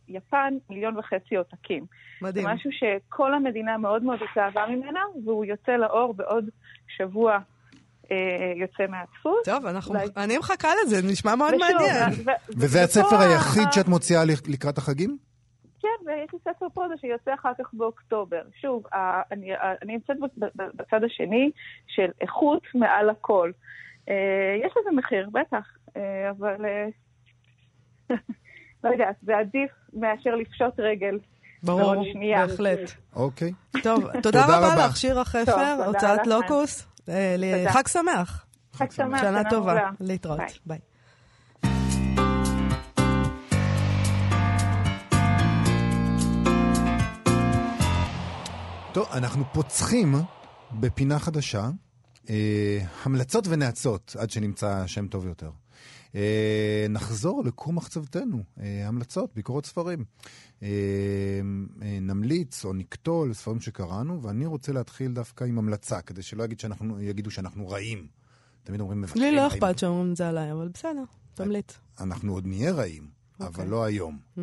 [0.09, 1.85] ביפן מיליון וחצי עותקים.
[2.21, 2.47] זה מדהים.
[2.47, 6.51] משהו שכל המדינה מאוד מאוד התלהבה ממנה, והוא יוצא לאור בעוד
[6.89, 7.39] שבוע אה,
[8.57, 9.44] יוצא מהדפוס.
[9.44, 9.94] טוב, אנחנו...
[9.94, 12.12] אולי- אני מחכה לזה, נשמע מאוד ושוב, מעניין.
[12.12, 15.16] ו- ו- וזה הספר היחיד ה- שאת מוציאה לק- לקראת החגים?
[15.83, 18.42] כן, ויש לי ספר פרוזה שיוצא אחר כך באוקטובר.
[18.61, 18.83] שוב,
[19.33, 19.46] אני,
[19.83, 20.16] אני נמצאת
[20.75, 21.51] בצד השני
[21.87, 23.51] של איכות מעל הכל.
[24.09, 24.14] אה,
[24.66, 25.64] יש לזה מחיר, בטח,
[25.96, 26.87] אה, אבל אה,
[28.85, 31.18] לא יודעת, זה עדיף מאשר לפשוט רגל.
[31.62, 31.94] ברור.
[32.37, 32.90] בהחלט.
[33.16, 33.53] אוקיי.
[33.83, 34.87] טוב, תודה רבה.
[34.87, 36.27] לך, שירה חפר, הוצאת.
[36.27, 36.87] לוקוס.
[37.11, 37.73] אה.
[37.73, 38.46] חג שמח.
[38.73, 39.90] חג שמח, שנה טובה.
[40.01, 40.40] להתראות.
[40.66, 40.79] ביי.
[48.92, 50.14] טוב, אנחנו פוצחים
[50.73, 51.70] בפינה חדשה,
[52.31, 55.51] אה, המלצות ונאצות, עד שנמצא שם טוב יותר.
[56.14, 60.05] אה, נחזור לקור מחצבתנו, אה, המלצות, ביקורות ספרים.
[60.62, 60.68] אה,
[61.83, 66.61] אה, נמליץ או נקטול ספרים שקראנו, ואני רוצה להתחיל דווקא עם המלצה, כדי שלא יגיד
[66.61, 68.07] שאנחנו, יגידו שאנחנו רעים.
[68.62, 69.46] תמיד אומרים מבקרים לי לא.
[69.46, 71.79] אכפת שאומרים את זה עליי, אבל בסדר, תמליץ.
[72.01, 73.09] אנחנו עוד נהיה רעים,
[73.40, 73.68] אבל אוקיי.
[73.68, 74.18] לא היום.
[74.37, 74.40] Mm,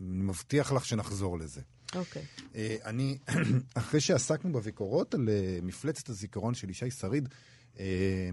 [0.00, 1.60] אני מבטיח לך שנחזור לזה.
[1.94, 2.22] אוקיי.
[2.54, 3.18] אה, אני,
[3.74, 7.28] אחרי שעסקנו בביקורות על אה, מפלצת הזיכרון של ישי שריד,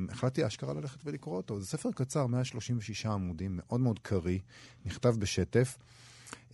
[0.09, 1.59] החלטתי אשכרה ללכת ולקרוא אותו.
[1.59, 4.39] זה ספר קצר, 136 עמודים, מאוד מאוד קריא,
[4.85, 5.77] נכתב בשטף.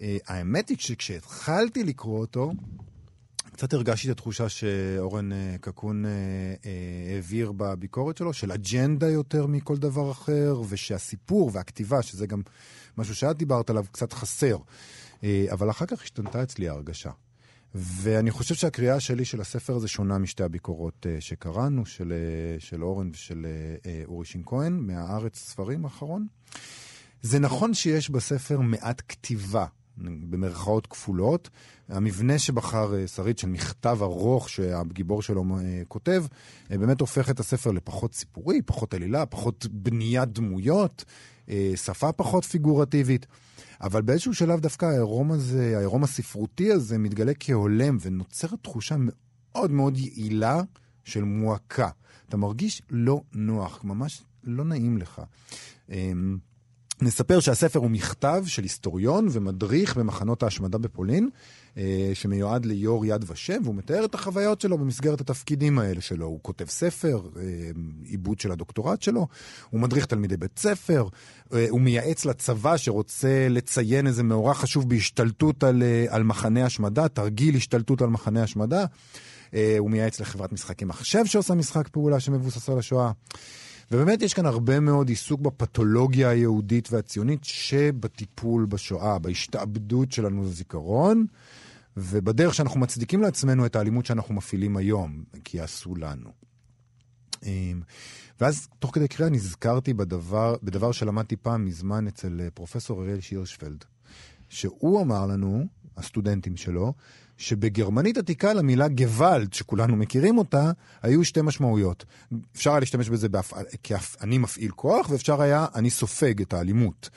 [0.02, 2.52] אה, האמת היא שכשהתחלתי לקרוא אותו,
[3.52, 6.12] קצת הרגשתי את התחושה שאורן אה, קקון אה,
[7.16, 12.42] העביר בביקורת שלו, של אג'נדה יותר מכל דבר אחר, ושהסיפור והכתיבה, שזה גם
[12.98, 14.58] משהו שאת דיברת עליו, קצת חסר.
[15.52, 17.10] אבל אחר כך השתנתה אצלי ההרגשה.
[17.78, 22.84] ואני חושב שהקריאה שלי של הספר הזה שונה משתי הביקורות אה, שקראנו, של, אה, של
[22.84, 23.46] אורן ושל
[23.86, 26.28] אה, אורי שין כהן, מהארץ ספרים האחרון.
[27.22, 29.66] זה נכון שיש בספר מעט כתיבה,
[29.98, 31.50] במרכאות כפולות.
[31.90, 36.26] המבנה שבחר אה, שריד של מכתב ארוך שהגיבור שלו אה, כותב,
[36.72, 41.06] אה, באמת הופך את הספר לפחות סיפורי, פחות עלילה, פחות בניית דמויות,
[41.50, 43.26] אה, שפה פחות פיגורטיבית.
[43.82, 49.98] אבל באיזשהו שלב דווקא העירום הזה, העירום הספרותי הזה, מתגלה כהולם ונוצרת תחושה מאוד מאוד
[49.98, 50.62] יעילה
[51.04, 51.90] של מועקה.
[52.30, 55.22] אתה מרגיש לא נוח, ממש לא נעים לך.
[57.02, 61.30] נספר שהספר הוא מכתב של היסטוריון ומדריך במחנות ההשמדה בפולין,
[61.78, 66.26] אה, שמיועד ליו"ר יד ושם, והוא מתאר את החוויות שלו במסגרת התפקידים האלה שלו.
[66.26, 67.42] הוא כותב ספר, אה,
[68.04, 69.28] עיבוד של הדוקטורט שלו,
[69.70, 71.08] הוא מדריך תלמידי בית ספר,
[71.54, 77.56] אה, הוא מייעץ לצבא שרוצה לציין איזה מאורע חשוב בהשתלטות על, על מחנה השמדה, תרגיל
[77.56, 78.86] השתלטות על מחנה השמדה.
[79.80, 83.12] הוא מייעץ לחברת משחקי מחשב שעושה משחק פעולה שמבוסס על השואה.
[83.92, 91.26] ובאמת יש כאן הרבה מאוד עיסוק בפתולוגיה היהודית והציונית שבטיפול בשואה, בהשתעבדות שלנו לזיכרון,
[91.98, 96.30] ובדרך שאנחנו מצדיקים לעצמנו את האלימות שאנחנו מפעילים היום, כי עשו לנו.
[97.44, 97.82] אמ,
[98.40, 103.86] ואז תוך כדי קריאה נזכרתי בדבר, בדבר שלמדתי פעם מזמן אצל אה, פרופסור אריאל שירשפלד,
[104.50, 105.66] שהוא אמר לנו,
[105.98, 106.94] הסטודנטים שלו,
[107.38, 110.72] שבגרמנית עתיקה למילה גוואלד, שכולנו מכירים אותה,
[111.02, 112.06] היו שתי משמעויות.
[112.56, 117.10] אפשר היה להשתמש בזה בהפעל, כ"אני מפעיל כוח", ואפשר היה "אני סופג את האלימות".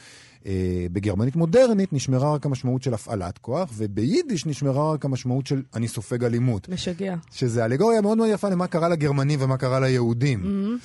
[0.47, 5.89] אה, בגרמנית מודרנית נשמרה רק המשמעות של הפעלת כוח, וביידיש נשמרה רק המשמעות של "אני
[5.89, 6.69] סופג אלימות".
[6.69, 7.15] משגע.
[7.33, 10.45] שזה אלגוריה מאוד מאוד יפה למה קרה לגרמנים ומה קרה ליהודים.
[10.45, 10.77] אמ,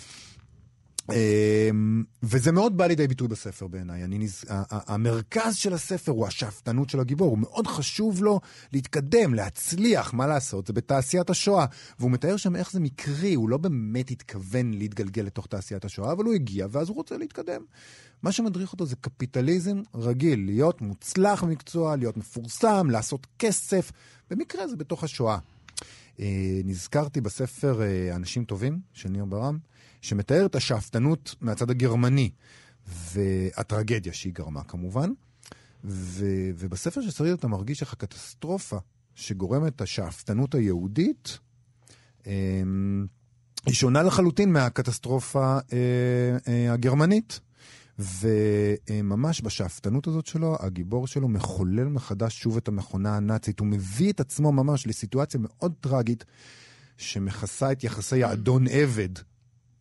[2.24, 4.08] וזה מאוד בא לידי ביטוי בספר בעיניי.
[4.08, 4.46] נז...
[4.70, 8.39] המרכז של הספר הוא השאפתנות של הגיבור, הוא מאוד חשוב לו
[8.74, 11.66] להתקדם, להצליח, מה לעשות, זה בתעשיית השואה.
[12.00, 16.26] והוא מתאר שם איך זה מקרי, הוא לא באמת התכוון להתגלגל לתוך תעשיית השואה, אבל
[16.26, 17.62] הוא הגיע ואז הוא רוצה להתקדם.
[18.24, 23.92] מה שמדריך אותו זה קפיטליזם רגיל, להיות מוצלח במקצוע, להיות מפורסם, לעשות כסף.
[24.30, 25.38] במקרה זה בתוך השואה.
[26.20, 29.58] אה, נזכרתי בספר אה, אנשים טובים של ניר ברם,
[30.04, 32.30] שמתאר את השאפתנות מהצד הגרמני,
[32.88, 35.10] והטרגדיה שהיא גרמה כמובן.
[35.84, 36.26] ו,
[36.58, 38.78] ובספר של שריד אתה מרגיש איך הקטסטרופה
[39.16, 41.39] שגורמת השאפתנות היהודית,
[42.28, 42.34] אה,
[43.66, 47.39] היא שונה לחלוטין מהקטסטרופה אה, אה, הגרמנית.
[48.00, 53.60] וממש בשאפתנות הזאת שלו, הגיבור שלו מחולל מחדש שוב את המכונה הנאצית.
[53.60, 56.26] הוא מביא את עצמו ממש לסיטואציה מאוד טרגית,
[56.98, 59.10] שמכסה את יחסי האדון-עבד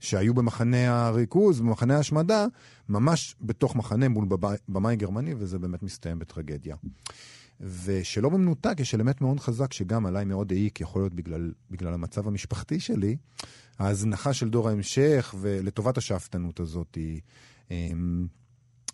[0.03, 2.47] שהיו במחנה הריכוז, במחנה ההשמדה,
[2.88, 4.27] ממש בתוך מחנה מול
[4.69, 6.77] במאי גרמני, וזה באמת מסתיים בטרגדיה.
[7.61, 12.29] ושלא במנותק, יש אלמנט מאוד חזק שגם עליי מאוד העיק, יכול להיות בגלל, בגלל המצב
[12.29, 13.17] המשפחתי שלי,
[13.79, 17.21] ההזנחה של דור ההמשך, ולטובת השאפתנות הזאת, היא,
[17.71, 18.27] אמ,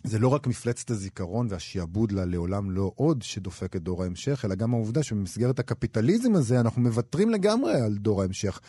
[0.03, 4.55] זה לא רק מפלצת הזיכרון והשעבוד לה לעולם לא עוד שדופק את דור ההמשך, אלא
[4.55, 8.59] גם העובדה שבמסגרת הקפיטליזם הזה אנחנו מוותרים לגמרי על דור ההמשך.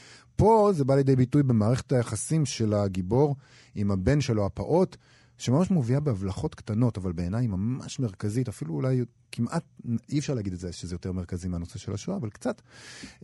[0.40, 3.36] פה זה בא לידי ביטוי במערכת היחסים של הגיבור
[3.74, 4.96] עם הבן שלו הפעוט,
[5.38, 9.64] שממש מובילה בהבלחות קטנות, אבל בעיניי היא ממש מרכזית, אפילו אולי כמעט,
[10.08, 12.62] אי אפשר להגיד את זה שזה יותר מרכזי מהנושא של השואה, אבל קצת,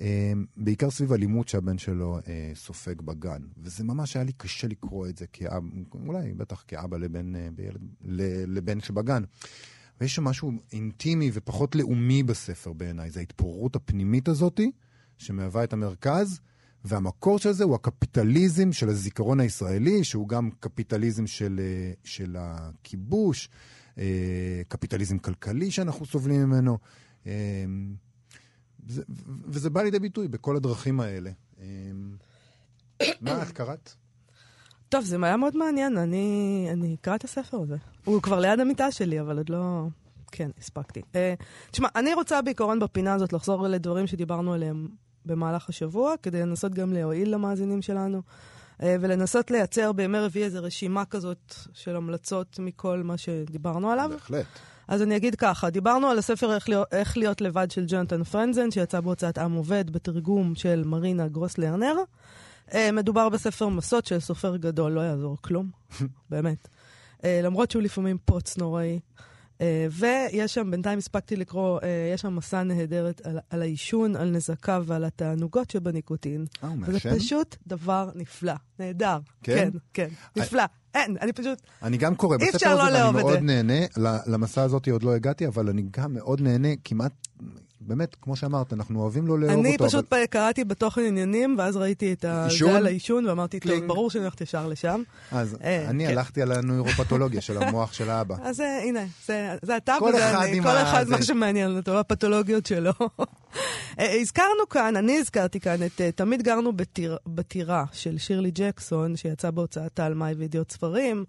[0.01, 3.43] אה, בעיקר סביב אלימות שהבן שלו אה, סופג בגן.
[3.59, 5.63] וזה ממש היה לי קשה לקרוא את זה כאב,
[5.95, 7.81] אולי בטח כאבא לבן, אה, בילד,
[8.47, 9.23] לבן שבגן.
[10.01, 14.71] ויש שם משהו אינטימי ופחות לאומי בספר בעיניי, זה ההתפוררות הפנימית הזאתי,
[15.19, 16.41] שמהווה את המרכז.
[16.87, 23.49] והמקור של זה הוא הקפיטליזם של הזיכרון הישראלי, שהוא גם קפיטליזם של, אה, של הכיבוש,
[23.99, 26.79] אה, קפיטליזם כלכלי שאנחנו סובלים ממנו.
[27.27, 27.65] אה,
[28.89, 29.03] זה,
[29.49, 31.31] וזה בא לידי ביטוי בכל הדרכים האלה.
[33.21, 33.91] מה את קראת?
[34.89, 37.77] טוב, זה היה מאוד מעניין, אני, אני אקרא את הספר הזה.
[38.05, 39.87] הוא כבר ליד המיטה שלי, אבל עוד לא...
[40.33, 41.03] כן, הספקתי.
[41.71, 44.89] תשמע, אני רוצה בעיקרון בפינה הזאת לחזור לדברים שדיברנו עליהם
[45.27, 48.23] במהלך השבוע, כדי לנסות גם להועיל למאזינים שלנו,
[48.83, 54.11] אה, ולנסות לייצר בימי רביעי איזו רשימה כזאת של המלצות מכל מה שדיברנו עליו.
[54.13, 54.47] בהחלט.
[54.89, 58.71] אז אני אגיד ככה, דיברנו על הספר איך להיות, איך להיות לבד של ג'ונתן פרנזן,
[58.71, 61.95] שיצא בהוצאת עם עובד בתרגום של מרינה גרוס לרנר.
[62.75, 65.71] אה, מדובר בספר מסות של סופר גדול, לא יעזור כלום,
[66.31, 66.69] באמת.
[67.25, 69.01] אה, למרות שהוא לפעמים פוץ נוראי.
[69.57, 74.31] Uh, ויש שם, בינתיים הספקתי לקרוא, uh, יש שם מסע נהדרת על, על העישון, על
[74.31, 76.47] נזקיו ועל התענוגות שבניקוטין.
[76.65, 76.93] אה, הוא מעשן?
[76.93, 79.19] וזה פשוט דבר נפלא, נהדר.
[79.43, 79.71] כן?
[79.73, 80.63] כן, כן, נפלא.
[80.95, 81.63] אין, אני פשוט...
[81.83, 83.87] אני גם קורא בספר לא הזה, ואני מאוד נהנה.
[84.27, 87.13] למסע הזאת עוד לא הגעתי, אבל אני גם מאוד נהנה כמעט
[87.81, 89.69] באמת, כמו שאמרת, אנחנו אוהבים לא לאהוב אותו.
[89.69, 90.27] אני פשוט אבל...
[90.27, 92.25] קראתי בתוכן עניינים, ואז ראיתי את
[92.59, 95.03] זה על העישון, ואמרתי, טוב, ברור שאני הולכת ישר לשם.
[95.33, 96.11] אז אה, אני כן.
[96.11, 98.37] הלכתי על הנוירופתולוגיה של המוח של האבא.
[98.49, 99.05] אז אה, הנה,
[99.63, 102.93] זה אתה וזה אני, כל אחד מה שמעניין אותו, הפתולוגיות שלו.
[104.01, 106.73] אה, הזכרנו כאן, אני הזכרתי כאן את תמיד גרנו
[107.27, 111.25] בטירה של שירלי ג'קסון, שיצא בהוצאת טל מאי וידיעות ספרים.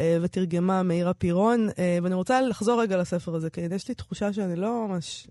[0.00, 1.68] ותרגמה מאירה פירון,
[2.02, 5.28] ואני רוצה לחזור רגע לספר הזה, כי יש לי תחושה שאני לא ממש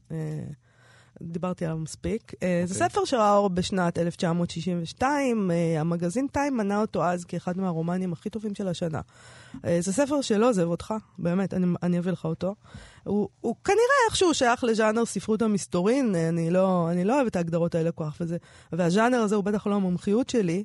[1.21, 2.31] דיברתי עליו מספיק.
[2.31, 2.35] Okay.
[2.43, 2.89] אה, זה אוקיי.
[2.89, 8.55] ספר שראה אור בשנת 1962, אה, המגזין טיים מנה אותו אז כאחד מהרומנים הכי טובים
[8.55, 9.01] של השנה.
[9.65, 12.55] אה, זה ספר שלא עוזב אותך, באמת, אני, אני אביא לך אותו.
[13.03, 17.75] הוא, הוא כנראה איכשהו שייך לז'אנר ספרות המסתורין, אני לא, אני לא אוהב את ההגדרות
[17.75, 18.21] האלה כל כך,
[18.71, 20.63] והז'אנר הזה הוא בטח לא המומחיות שלי.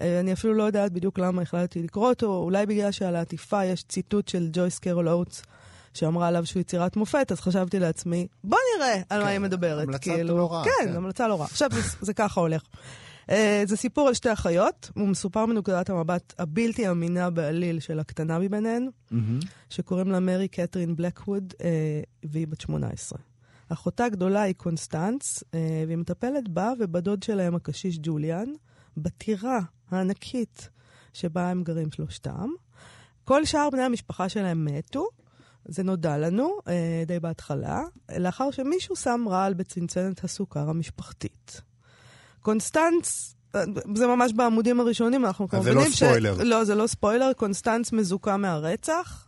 [0.00, 4.28] אני אפילו לא יודעת בדיוק למה החלטתי לקרוא אותו, אולי בגלל שעל העטיפה יש ציטוט
[4.28, 5.42] של ג'ויס קרול אוטס.
[5.96, 9.82] שאמרה עליו שהוא יצירת מופת, אז חשבתי לעצמי, בוא נראה על כן, מה היא מדברת.
[9.82, 10.64] המלצה כאילו, לא רעה.
[10.64, 11.46] כן, כן, המלצה לא רעה.
[11.46, 12.62] עכשיו זה, זה ככה הולך.
[13.30, 13.32] Uh,
[13.64, 18.88] זה סיפור על שתי אחיות, הוא מסופר מנקודת המבט הבלתי אמינה בעליל של הקטנה מביניהן,
[19.12, 19.46] mm-hmm.
[19.70, 21.62] שקוראים לה מרי קתרין בלקווד, uh,
[22.24, 23.18] והיא בת 18.
[23.68, 25.56] אחותה הגדולה היא קונסטנץ, uh,
[25.86, 28.48] והיא מטפלת בה ובדוד שלהם הקשיש ג'וליאן,
[28.96, 29.58] בטירה
[29.90, 30.68] הענקית
[31.12, 32.48] שבה הם גרים שלושתם.
[33.24, 35.08] כל שאר בני המשפחה שלהם מתו,
[35.68, 37.82] זה נודע לנו אה, די בהתחלה,
[38.18, 41.60] לאחר שמישהו שם רעל בצנצנת הסוכר המשפחתית.
[42.40, 45.98] קונסטנס, אה, זה ממש בעמודים הראשונים, אנחנו כבר מבינים ש...
[46.00, 46.36] זה לא ספוילר.
[46.42, 49.25] לא, זה לא ספוילר, קונסטנס מזוכה מהרצח.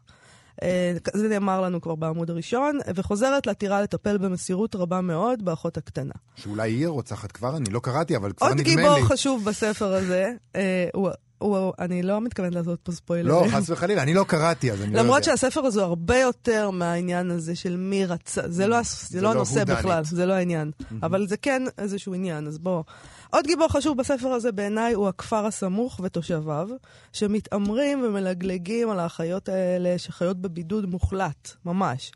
[0.62, 6.14] אה, זה נאמר לנו כבר בעמוד הראשון, וחוזרת לטירה לטפל במסירות רבה מאוד באחות הקטנה.
[6.36, 8.72] שאולי היא הרוצחת כבר, אני לא קראתי, אבל כבר נדמה לי.
[8.72, 13.44] עוד גיבור חשוב בספר הזה, אה, הוא וואו, אני לא מתכוונת לעשות פה ספוילרים.
[13.44, 15.02] לא, חס וחלילה, אני לא קראתי, אז אני לא יודע.
[15.02, 19.30] למרות שהספר הזה הוא הרבה יותר מהעניין הזה של מי רצה, זה לא, זה לא
[19.30, 20.70] הנושא בכלל, זה לא העניין.
[21.02, 22.82] אבל זה כן איזשהו עניין, אז בוא.
[23.30, 26.68] עוד גיבור חשוב בספר הזה בעיניי הוא הכפר הסמוך ותושביו,
[27.12, 32.12] שמתעמרים ומלגלגים על האחיות האלה שחיות בבידוד מוחלט, ממש.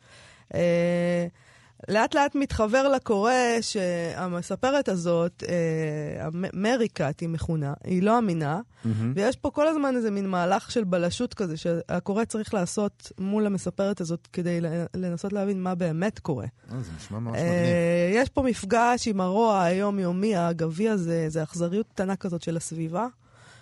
[0.54, 1.26] אה,
[1.88, 8.88] לאט לאט מתחבר לקורא שהמספרת הזאת, אה, מריקת היא מכונה, היא לא אמינה, mm-hmm.
[9.14, 14.00] ויש פה כל הזמן איזה מין מהלך של בלשות כזה, שהקורא צריך לעשות מול המספרת
[14.00, 14.60] הזאת כדי
[14.94, 16.46] לנסות להבין מה באמת קורה.
[16.72, 18.22] אה, זה נשמע ממש אה, מגניב.
[18.22, 23.06] יש פה מפגש עם הרוע היומיומי, האגבי הזה, זה אכזריות קטנה כזאת של הסביבה.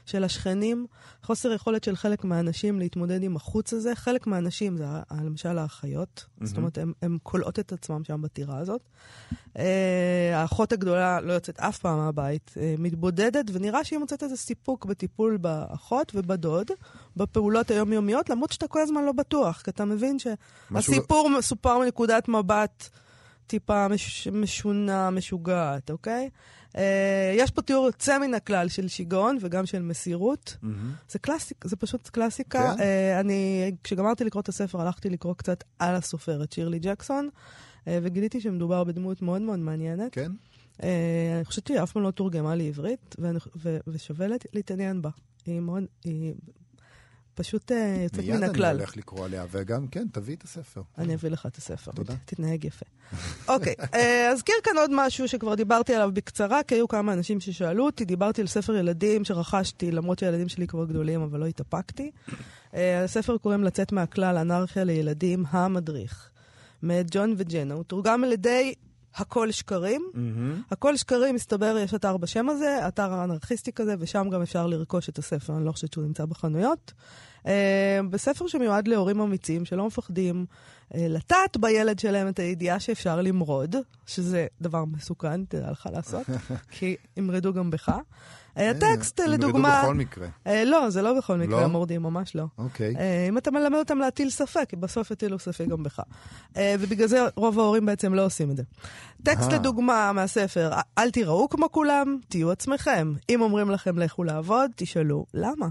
[0.06, 0.86] של השכנים,
[1.22, 3.94] חוסר יכולת של חלק מהאנשים להתמודד עם החוץ הזה.
[3.94, 4.84] חלק מהאנשים זה
[5.24, 6.46] למשל האחיות, mm-hmm.
[6.46, 8.80] זאת אומרת, הן כולאות את עצמם שם בטירה הזאת.
[9.56, 9.60] Uh,
[10.34, 15.36] האחות הגדולה לא יוצאת אף פעם מהבית, uh, מתבודדת, ונראה שהיא מוצאת איזה סיפוק בטיפול
[15.36, 16.66] באחות ובדוד,
[17.16, 21.38] בפעולות היומיומיות, למרות שאתה כל הזמן לא בטוח, כי אתה מבין שהסיפור משהו...
[21.38, 22.88] מסופר מנקודת מבט
[23.46, 24.28] טיפה מש...
[24.28, 26.30] משונה, משוגעת, אוקיי?
[26.72, 26.76] Uh,
[27.34, 30.56] יש פה תיאור יוצא מן הכלל של שיגעון וגם של מסירות.
[30.62, 30.66] Mm-hmm.
[31.10, 32.74] זה קלאסיק, זה פשוט קלאסיקה.
[32.76, 32.82] כן?
[33.20, 38.84] אני, כשגמרתי לקרוא את הספר, הלכתי לקרוא קצת על הסופרת, שירלי ג'קסון, uh, וגיליתי שמדובר
[38.84, 40.12] בדמות מאוד מאוד מעניינת.
[40.12, 40.32] כן.
[41.36, 43.16] אני חושבת שהיא אף פעם לא תורגמה לעברית,
[43.86, 45.10] ושווה להתעניין בה.
[45.46, 46.34] היא מאוד, היא
[47.34, 48.76] פשוט אה, יוצאת מן מיד אני הכלל.
[48.76, 50.82] הולך לקרוא עליה, וגם, כן, תביא את הספר.
[50.98, 51.92] אני אביא לך את הספר.
[51.92, 52.14] תודה.
[52.24, 52.86] תתנהג יפה.
[53.54, 57.86] אוקיי, אה, אזכיר כאן עוד משהו שכבר דיברתי עליו בקצרה, כי היו כמה אנשים ששאלו
[57.86, 58.04] אותי.
[58.04, 62.10] דיברתי על ספר ילדים שרכשתי, למרות שהילדים שלי כבר גדולים, אבל לא התאפקתי.
[62.74, 66.30] אה, הספר קוראים לצאת מהכלל, אנרכיה לילדים, המדריך,
[66.82, 67.74] מאת ג'ון וג'נה.
[67.74, 68.74] הוא תורגם על ידי
[69.14, 70.10] הכל שקרים.
[70.70, 75.18] הכל שקרים, מסתבר, יש אתר בשם הזה, אתר אנרכיסטי כזה, ושם גם אפשר לרכוש את
[75.18, 76.92] הספר, אני לא חושבת שהוא נמצא בחנויות.
[77.44, 77.48] Uh,
[78.10, 83.76] בספר שמיועד להורים אמיצים שלא מפחדים uh, לטעת בילד שלהם את הידיעה שאפשר למרוד,
[84.06, 86.26] שזה דבר מסוכן, תדע לך לעשות,
[86.78, 87.88] כי ימרדו גם בך.
[87.88, 89.82] Uh, הטקסט, ימרדו לדוגמה...
[89.82, 90.28] בכל מקרה.
[90.46, 91.64] לא, זה לא בכל מקרה, לא?
[91.64, 92.44] הם מורדים, ממש לא.
[92.58, 92.96] אוקיי.
[92.96, 96.00] אה, אם אתה מלמד אותם להטיל ספק, בסוף יטילו ספק גם בך.
[96.56, 98.62] אה, ובגלל זה רוב ההורים בעצם לא עושים את זה.
[99.22, 99.58] טקסט אה.
[99.58, 103.12] לדוגמה מהספר, אל תיראו כמו כולם, תהיו עצמכם.
[103.30, 105.68] אם אומרים לכם לכו לעבוד, תשאלו למה.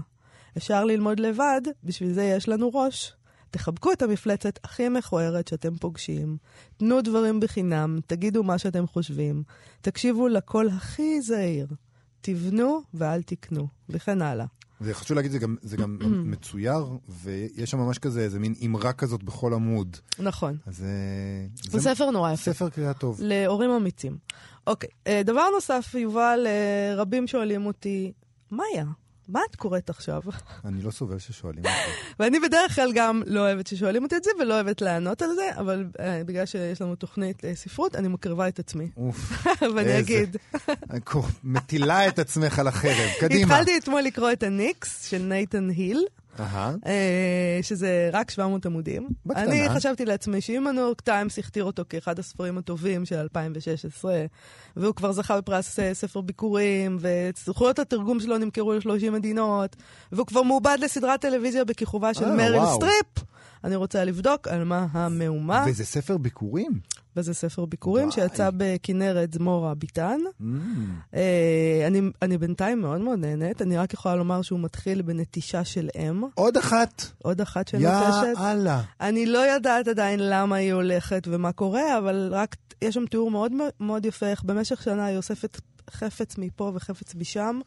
[0.56, 3.12] אפשר ללמוד לבד, בשביל זה יש לנו ראש.
[3.50, 6.36] תחבקו את המפלצת הכי מכוערת שאתם פוגשים,
[6.76, 9.42] תנו דברים בחינם, תגידו מה שאתם חושבים,
[9.80, 11.66] תקשיבו לקול הכי זהיר,
[12.20, 14.46] תבנו ואל תקנו, וכן הלאה.
[14.80, 15.98] זה חשוב להגיד, זה גם, זה גם
[16.32, 19.96] מצויר, ויש שם ממש כזה, איזה מין אמרה כזאת בכל עמוד.
[20.18, 20.56] נכון.
[20.66, 22.52] אז אה, זה ספר נורא יפה.
[22.52, 23.18] ספר קריאה טוב.
[23.22, 24.18] להורים אמיצים.
[24.66, 28.12] אוקיי, אה, דבר נוסף, יובל, אה, רבים שואלים אותי,
[28.50, 28.84] מאיה,
[29.32, 30.20] מה את קוראת עכשיו?
[30.64, 31.90] אני לא סובל ששואלים אותי.
[32.20, 35.48] ואני בדרך כלל גם לא אוהבת ששואלים אותי את זה, ולא אוהבת לענות על זה,
[35.58, 38.90] אבל אה, בגלל שיש לנו תוכנית אה, ספרות, אני מקריבה את עצמי.
[38.96, 39.16] אוף,
[39.74, 40.36] ואני איזה- אגיד,
[41.44, 43.10] מטילה את עצמך על החרב.
[43.20, 43.40] קדימה.
[43.54, 46.04] התחלתי אתמול לקרוא את הניקס של נייתן היל.
[46.86, 49.08] אה, שזה רק 700 עמודים.
[49.26, 49.44] בקטנה.
[49.44, 54.24] אני חשבתי לעצמי שאם הניו יורק טיימס הכתיר אותו כאחד הספרים הטובים של 2016,
[54.76, 59.76] והוא כבר זכה בפרס אה, ספר ביכורים, וזכויות התרגום שלו נמכרו ל-30 מדינות,
[60.12, 62.76] והוא כבר מעובד לסדרת טלוויזיה בכיכובה של אה, מריל וואו.
[62.76, 63.28] סטריפ,
[63.64, 65.64] אני רוצה לבדוק על מה המהומה.
[65.68, 66.80] וזה ספר ביכורים?
[67.16, 68.28] וזה ספר ביכורים וואי.
[68.28, 70.20] שיצא בכנרת זמורה ביתן.
[70.40, 70.44] Mm.
[71.14, 75.88] אה, אני, אני בינתיים מאוד מאוד נהנית, אני רק יכולה לומר שהוא מתחיל בנטישה של
[75.98, 77.04] אם, עוד אחת.
[77.22, 78.40] עוד אחת שנוטשת.
[78.40, 78.82] יאללה.
[79.00, 83.52] אני לא יודעת עדיין למה היא הולכת ומה קורה, אבל רק יש שם תיאור מאוד
[83.80, 87.60] מאוד יפה איך במשך שנה היא אוספת חפץ מפה וחפץ משם,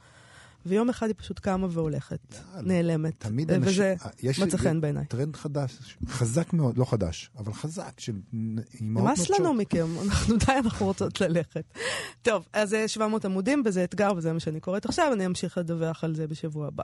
[0.65, 2.19] ויום אחד היא פשוט קמה והולכת,
[2.61, 3.13] נעלמת.
[3.17, 3.69] תמיד אה, אנשים...
[3.69, 3.95] וזה
[4.41, 5.05] אה, מצא חן בעיניי.
[5.05, 10.53] טרנד חדש, חזק מאוד, לא חדש, אבל חזק, של אימהות נמאס לנו מכם, אנחנו די,
[10.57, 11.73] אנחנו רוצות ללכת.
[12.21, 16.03] טוב, אז זה 700 עמודים, וזה אתגר, וזה מה שאני קוראת עכשיו, אני אמשיך לדווח
[16.03, 16.83] על זה בשבוע הבא.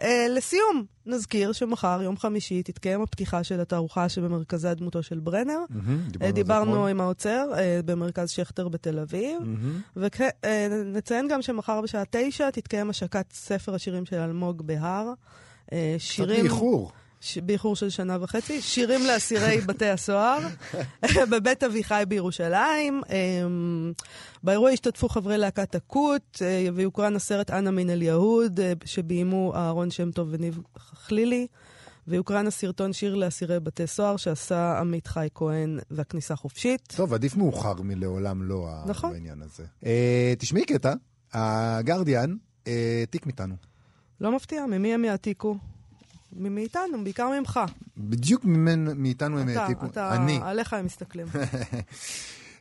[0.00, 5.58] Uh, לסיום, נזכיר שמחר, יום חמישי, תתקיים הפתיחה של התערוכה שבמרכזה דמותו של ברנר.
[5.58, 6.86] אה, דיברנו זה דיברנו.
[6.86, 9.80] עם האוצר אה, במרכז שכטר בתל אביב, מהמם.
[10.94, 15.12] ונציין גם שמחר בשעה תשע תתקיים השקת ספר השירים של אלמוג בהר.
[15.72, 16.40] אה, קצת שירים...
[16.40, 16.92] באיחור.
[17.20, 17.38] ש...
[17.38, 20.38] באיחור של שנה וחצי, שירים לאסירי בתי הסוהר
[21.32, 23.02] בבית אביחי בירושלים.
[23.10, 23.92] אמ,
[24.42, 29.90] באירוע השתתפו חברי להקת הקוט, אה, ויוקרן הסרט אנה מן אל יהוד, אה, שביימו אהרון
[29.90, 31.46] שם טוב וניב חלילי,
[32.08, 36.92] ויוקרן הסרטון שיר לאסירי בתי סוהר שעשה עמית חי כהן והכניסה חופשית.
[36.96, 39.12] טוב, עדיף מאוחר מלעולם לא נכון.
[39.12, 39.64] בעניין הזה.
[39.86, 40.92] אה, תשמעי קטע,
[41.32, 42.36] הגרדיאן
[43.00, 43.54] העתיק מאיתנו.
[44.20, 45.56] לא מפתיע, ממי הם יעתיקו?
[46.32, 47.60] מאיתנו, בעיקר ממך.
[47.98, 48.44] בדיוק
[48.94, 49.86] מאיתנו הם העתיקו.
[49.86, 50.38] אתה, אני.
[50.42, 51.26] עליך הם מסתכלים.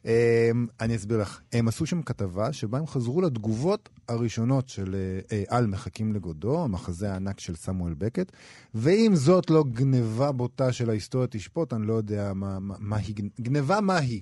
[0.06, 1.39] אמ, אני אסביר לך.
[1.54, 6.63] הם עשו שם כתבה שבה הם חזרו לתגובות הראשונות של אה, אה, על מחכים לגודו,
[6.63, 8.32] המחזה הענק של סמואל בקט,
[8.76, 13.15] ואם זאת לא גניבה בוטה של ההיסטוריה תשפוט, אני לא יודע מה, מה, מה היא,
[13.15, 14.22] גנ- גניבה מה היא.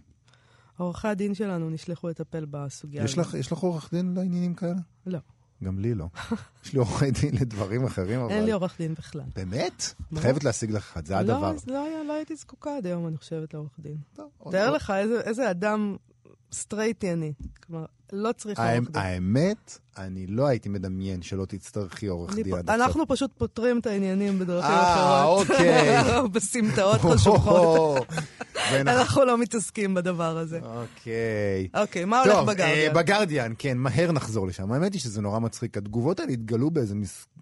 [0.78, 4.76] עורכי הדין שלנו נשלחו לטפל בסוגיה לך, יש לך עורך דין לעניינים כאלה?
[5.06, 5.20] לא.
[5.64, 6.06] גם לי לא.
[6.66, 8.32] יש לי עורכי דין לדברים אחרים, אבל...
[8.32, 9.22] אין לי עורך דין בכלל.
[9.36, 9.94] באמת?
[10.12, 10.22] ברור.
[10.22, 11.42] חייבת להשיג לך אחד, זה הדבר.
[11.42, 13.98] לא, אז לא, לא הייתי זקוקה עד היום, אני חושבת, לעורך דין.
[14.14, 14.94] תאר עוד- לך
[15.26, 15.96] איזה אדם
[16.52, 17.34] סטרייטי אני.
[17.68, 19.02] כלומר, לא צריכה האמ- עורך דין.
[19.02, 22.76] האמת, אני לא הייתי מדמיין שלא תצטרכי עורך דין עד עכשיו.
[22.76, 25.50] אנחנו פשוט פותרים את העניינים בדרכים אה, אחרות.
[25.52, 25.98] אוקיי.
[26.34, 28.08] בסמטאות חשוכות.
[28.72, 30.60] אנחנו לא מתעסקים בדבר הזה.
[30.64, 31.68] אוקיי.
[31.74, 32.96] אוקיי, מה הולך טוב, בגרדיאן?
[32.98, 34.72] אה, בגרדיאן, כן, מהר נחזור לשם.
[34.72, 35.78] האמת היא שזה נורא מצחיק.
[35.78, 36.96] התגובות האלה התגלו באיזה.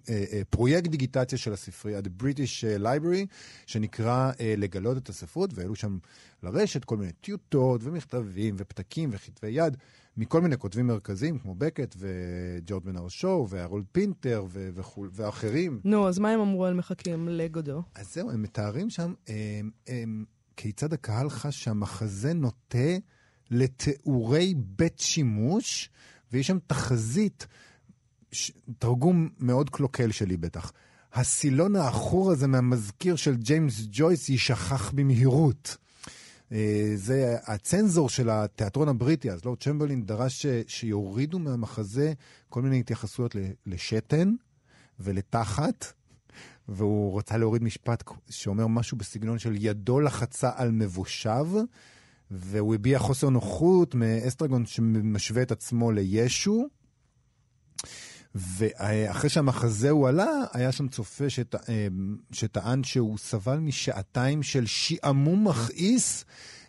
[0.09, 3.25] אה, אה, פרויקט דיגיטציה של הספרייה, The British Library,
[3.65, 5.97] שנקרא אה, לגלות את הספרות, והעלו שם
[6.45, 9.77] לרשת כל מיני טיוטות ומכתבים ופתקים וכתבי יד
[10.17, 15.79] מכל מיני כותבים מרכזיים, כמו בקט וג'ורד בן ארשו והרולד פינטר ו- וכו'- ואחרים.
[15.83, 17.81] נו, אז מה הם אמרו על מחכים לגודו?
[17.95, 20.25] אז זהו, הם מתארים שם הם, הם,
[20.57, 22.97] כיצד הקהל חש שהמחזה נוטה
[23.51, 25.89] לתיאורי בית שימוש,
[26.31, 27.47] ויש שם תחזית,
[28.31, 30.71] ש, תרגום מאוד קלוקל שלי בטח.
[31.13, 35.77] הסילון העכור הזה מהמזכיר של ג'יימס ג'ויס יישכח במהירות.
[36.51, 42.13] אה, זה הצנזור של התיאטרון הבריטי, אז לורד צ'מברלין דרש שיורידו מהמחזה
[42.49, 43.35] כל מיני התייחסויות
[43.65, 44.33] לשתן
[44.99, 45.85] ולתחת,
[46.69, 51.47] והוא רצה להוריד משפט שאומר משהו בסגנון של ידו לחצה על מבושיו,
[52.31, 56.67] והוא הביע חוסר נוחות מאסטרגון שמשווה את עצמו לישו.
[58.35, 61.55] ואחרי שהמחזה הוא עלה, היה שם צופה שט...
[61.55, 61.87] אה,
[62.31, 66.25] שטען שהוא סבל משעתיים של שעמום מכעיס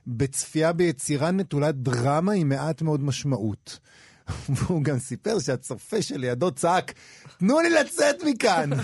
[0.06, 3.78] בצפייה ביצירה נטולת דרמה עם מעט מאוד משמעות.
[4.48, 6.92] והוא גם סיפר שהצופה שלידו צעק,
[7.38, 8.70] תנו לי לצאת מכאן!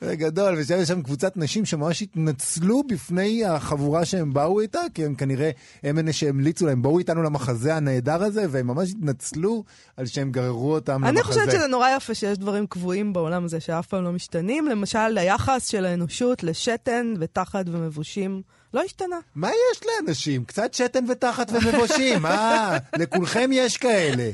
[0.00, 5.14] זה גדול, ושם שם קבוצת נשים שממש התנצלו בפני החבורה שהם באו איתה, כי הם
[5.14, 5.50] כנראה,
[5.82, 9.64] הם אלה שהמליצו להם, בואו איתנו למחזה הנהדר הזה, והם ממש התנצלו
[9.96, 11.32] על שהם גררו אותם אני למחזה.
[11.32, 14.66] חושבת שזה נורא יפה שיש דברים קבועים בעולם הזה שאף פעם לא משתנים.
[14.66, 18.42] למשל, היחס של האנושות לשתן ותחת ומבושים
[18.74, 19.16] לא השתנה.
[19.34, 20.44] מה יש לאנשים?
[20.44, 22.76] קצת שתן ותחת ומבושים, מה?
[22.98, 24.30] לכולכם יש כאלה.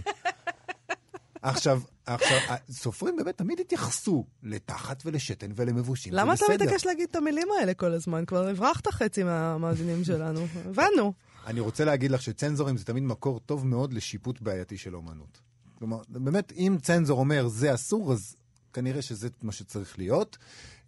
[1.43, 2.39] עכשיו, עכשיו,
[2.71, 6.45] סופרים באמת תמיד התייחסו לתחת ולשתן ולמבושים, למה אתה.
[6.55, 8.25] מתעקש להגיד את המילים האלה כל הזמן?
[8.25, 10.47] כבר הברחת חצי מהמאזינים שלנו.
[10.65, 11.13] הבנו.
[11.47, 15.41] אני רוצה להגיד לך שצנזורים זה תמיד מקור טוב מאוד לשיפוט בעייתי של אומנות.
[15.79, 18.37] כלומר, באמת, אם צנזור אומר זה אסור, אז
[18.73, 20.39] כנראה שזה מה שצריך להיות.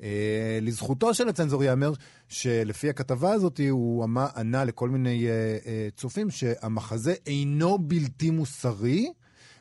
[0.03, 1.93] אה, לזכותו של הצנזור ייאמר
[2.29, 4.07] שלפי הכתבה הזאת הוא
[4.37, 9.13] ענה לכל מיני אה, אה, צופים שהמחזה אינו בלתי מוסרי.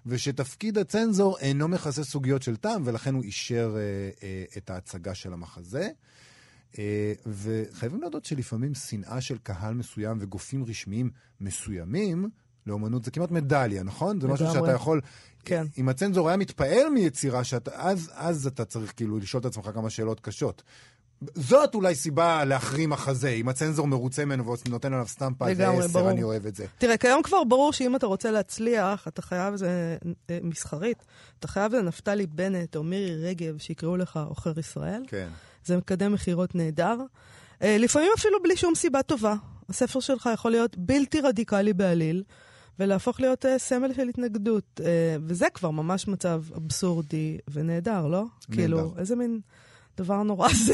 [0.05, 5.33] ושתפקיד הצנזור אינו מכסה סוגיות של טעם, ולכן הוא אישר אה, אה, את ההצגה של
[5.33, 5.89] המחזה.
[6.79, 11.09] אה, וחייבים להודות שלפעמים שנאה של קהל מסוים וגופים רשמיים
[11.41, 12.29] מסוימים
[12.67, 14.21] לאומנות זה כמעט מדליה, נכון?
[14.21, 14.53] זה משהו.
[14.53, 15.01] שאתה יכול...
[15.45, 15.65] כן.
[15.77, 19.89] אם הצנזור היה מתפעל מיצירה, שאתה, אז, אז אתה צריך כאילו לשאול את עצמך כמה
[19.89, 20.63] שאלות קשות.
[21.35, 25.99] זאת אולי סיבה להחרים מחזה, אם הצנזור מרוצה ממנו ונותן עליו סטמפה, זה לגמרי, עשר,
[25.99, 26.09] ברור.
[26.11, 26.65] אני אוהב את זה.
[26.77, 29.97] תראה, כיום כבר ברור שאם אתה רוצה להצליח, אתה חייב זה
[30.29, 31.05] אה, מסחרית,
[31.39, 35.03] אתה חייב לנפתלי בנט או מירי רגב שיקראו לך עוכר ישראל.
[35.07, 35.27] כן.
[35.65, 36.97] זה מקדם מכירות נהדר.
[37.61, 39.35] אה, לפעמים אפילו בלי שום סיבה טובה.
[39.69, 42.23] הספר שלך יכול להיות בלתי רדיקלי בעליל,
[42.79, 44.81] ולהפוך להיות אה, סמל של התנגדות.
[44.85, 48.23] אה, וזה כבר ממש מצב אבסורדי ונהדר, לא?
[48.51, 49.39] כאילו, איזה מין
[49.97, 50.73] דבר נורא זה.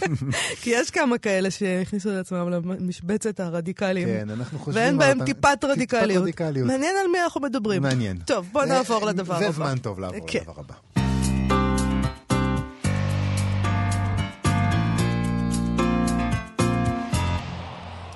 [0.62, 4.08] כי יש כמה כאלה שהכניסו לעצמם למשבצת הרדיקליים.
[4.08, 4.82] כן, אנחנו חושבים...
[4.84, 6.22] ואין בהם אותם- טיפת רדיקליות.
[6.22, 6.66] רדיקליות.
[6.66, 7.82] מעניין על מי אנחנו מדברים.
[7.82, 8.18] מעניין.
[8.18, 9.52] טוב, בוא נעבור אה, לדבר זה הבא.
[9.54, 10.38] זמן טוב לעבור כן.
[10.42, 10.74] לדבר הבא.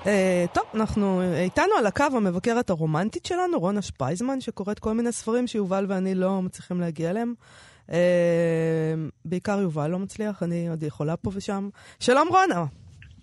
[0.06, 5.46] אה, טוב, אנחנו, איתנו על הקו המבקרת הרומנטית שלנו, רונה שפייזמן, שקוראת כל מיני ספרים
[5.46, 7.34] שיובל ואני לא מצליחים להגיע אליהם.
[7.92, 11.68] אה, בעיקר יובל לא מצליח, אני עוד יכולה פה ושם.
[12.00, 12.64] שלום רונה,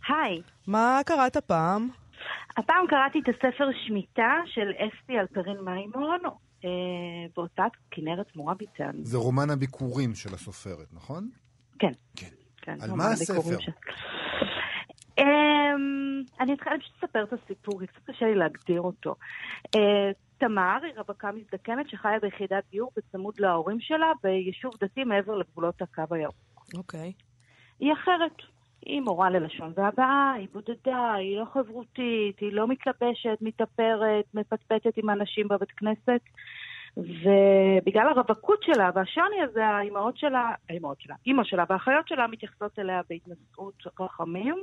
[0.10, 1.90] היי, מה קראת פעם?
[2.58, 6.20] הפעם קראתי את הספר שמיטה של אסתי אלפרין מימון
[6.66, 6.70] אה,
[7.36, 8.92] בהוצאת כנרת מורביטן.
[9.04, 11.30] זה רומן הביקורים של הסופרת, נכון?
[11.80, 11.92] כן.
[12.16, 12.28] כן.
[12.62, 13.58] כן, על מה הספר?
[15.18, 19.16] אמ, אני אתחיל פשוט לספר את הסיפור, כי קצת קשה לי להגדיר אותו.
[19.76, 25.82] אה, תמר היא רווקה מזדקנת שחיה ביחידת דיור בצמוד להורים שלה ביישוב דתי מעבר לגבולות
[25.82, 26.36] הקו הירוק.
[26.78, 27.14] אוקיי.
[27.80, 28.42] היא אחרת.
[28.86, 35.10] היא מורה ללשון והבעה, היא בודדה, היא לא חברותית, היא לא מתלבשת, מתאפרת, מפטפטת עם
[35.10, 36.22] אנשים בבית כנסת.
[36.98, 43.02] ובגלל הרווקות שלה והשוני הזה, האימהות שלה, האימהות שלה, אימא שלה והאחיות שלה מתייחסות אליה
[43.10, 44.56] בהתנשאות רחמים.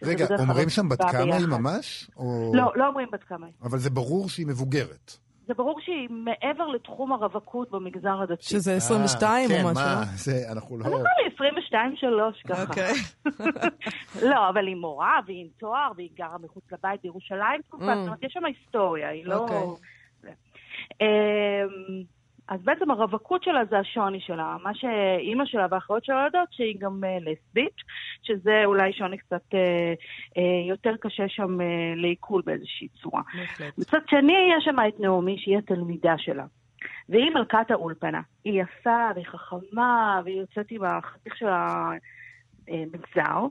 [0.00, 1.46] שזה רגע, בדרך כלל אומרים שם בת כמה היא.
[1.46, 2.10] ממש?
[2.16, 3.54] או- לא, לא אומרים בת כמה היא.
[3.62, 5.16] אבל זה ברור שהיא מבוגרת.
[5.46, 8.42] זה ברור שהיא מעבר לתחום הרווקות במגזר הדתי.
[8.44, 10.04] שזה 22 אה, או כן, משהו, מה, לא?
[10.16, 10.86] זה, אנחנו לא...
[10.86, 11.50] נראה לי
[12.44, 12.62] 22-3 ככה.
[12.62, 12.92] אוקיי.
[14.30, 17.96] לא, אבל היא מורה, והיא עם תואר, והיא גרה מחוץ לבית בירושלים תקופה, Mm.
[17.96, 19.76] זאת אומרת, יש שם היסטוריה, היא לא...
[22.50, 24.56] אז בעצם הרווקות שלה זה השוני שלה.
[24.62, 27.76] מה שאימא שלה והאחיות שלה יודעות שהיא גם אה, לסבית,
[28.22, 29.92] שזה אולי שוני קצת אה,
[30.36, 33.22] אה, יותר קשה שם אה, לעיכול באיזושהי צורה.
[33.38, 33.78] בהחלט.
[33.78, 36.44] מצד שני, יש שם את נעמי, שהיא התלמידה שלה.
[37.08, 38.20] והיא מלכת האולפנה.
[38.44, 41.48] היא יפה, והיא חכמה, והיא יוצאת עם החתיך של
[42.68, 43.46] המגזר.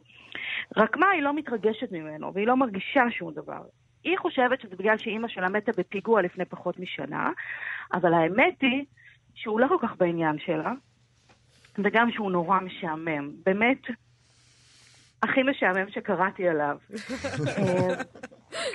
[0.78, 3.62] רק מה, היא לא מתרגשת ממנו, והיא לא מרגישה שום דבר.
[4.04, 7.30] היא חושבת שזה בגלל שאימא שלה מתה בפיגוע לפני פחות משנה,
[7.94, 8.86] אבל האמת היא
[9.36, 10.72] שהוא לא כל כך בעניין שלה,
[11.78, 13.32] וגם שהוא נורא משעמם.
[13.46, 13.82] באמת,
[15.24, 16.78] הכי משעמם שקראתי עליו.
[17.58, 17.96] אה,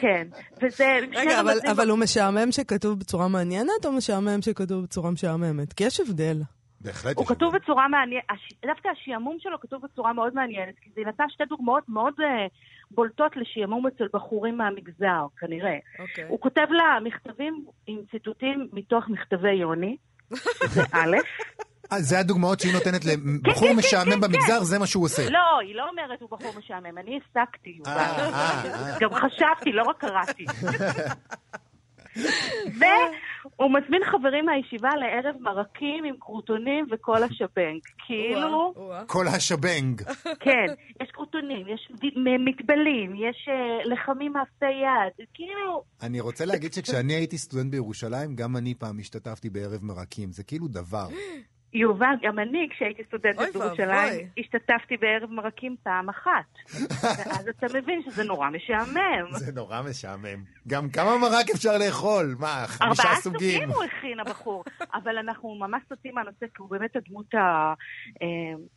[0.01, 0.27] כן,
[0.62, 0.99] וזה...
[1.12, 5.72] רגע, אבל, רמזים אבל הוא משעמם שכתוב בצורה מעניינת, או משעמם שכתוב בצורה משעממת?
[5.72, 6.37] כי יש הבדל.
[6.81, 7.57] בהחלט הוא כתוב.
[7.57, 8.25] בצורה מעניינת,
[8.66, 12.47] דווקא השעמום שלו כתוב בצורה מאוד מעניינת, כי זה נתן שתי דוגמאות מאוד אה,
[12.95, 15.77] בולטות לשעמום אצל בחורים מהמגזר, כנראה.
[15.99, 16.25] אוקיי.
[16.29, 19.97] הוא כותב לה מכתבים עם ציטוטים מתוך מכתבי יוני,
[20.35, 21.17] שזה א',
[21.93, 25.31] אה, זה הדוגמאות שהיא נותנת לבחור כן, כן, משעמם כן, במגזר, זה מה שהוא עושה.
[25.31, 28.97] לא, היא לא אומרת הוא בחור משעמם, אני הסקתי, אה, אה.
[29.01, 30.45] גם חשבתי, לא רק קראתי.
[32.17, 37.81] והוא מזמין חברים מהישיבה לערב מרקים עם קרוטונים וכל השבנג.
[38.07, 38.75] כאילו.
[39.07, 40.03] כל השבנג.
[40.41, 40.67] כן,
[41.03, 41.93] יש קרוטונים, יש
[42.45, 48.57] מטבלים, יש אה, לחמים מאפי יד, כאילו, אני רוצה להגיד שכשאני הייתי סטודנט בירושלים, גם
[48.57, 50.33] אני פעם השתתפת בערב מרקים.
[50.33, 51.09] זה כאילו דבר.
[51.75, 54.29] יובל, גם אני, כשהייתי סטודנטית בירושלים.
[54.39, 56.79] השתתפתי בערב מרקים פעם אחת.
[57.27, 59.33] ואז אתה מבין שזה נורא משעמם.
[59.33, 60.45] זה נורא משעמם.
[60.68, 62.37] גם כמה מרק אפשר לאכול?
[62.39, 63.51] מה, חמישה ארבעה סוגים?
[63.53, 64.64] סוגים הוא הכין, הבחור.
[64.95, 67.75] אבל אנחנו ממש סוטים מהנושא, כי הוא באמת הדמות, ה...
[68.22, 68.27] אה,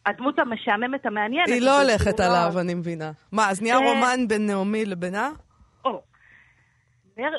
[0.05, 1.47] הדמות המשעממת המעניינת.
[1.47, 3.11] היא לא הולכת לא- עליו, אני מבינה.
[3.31, 5.29] מה, אז נהיה אה, רומן בין נעמי לבינה?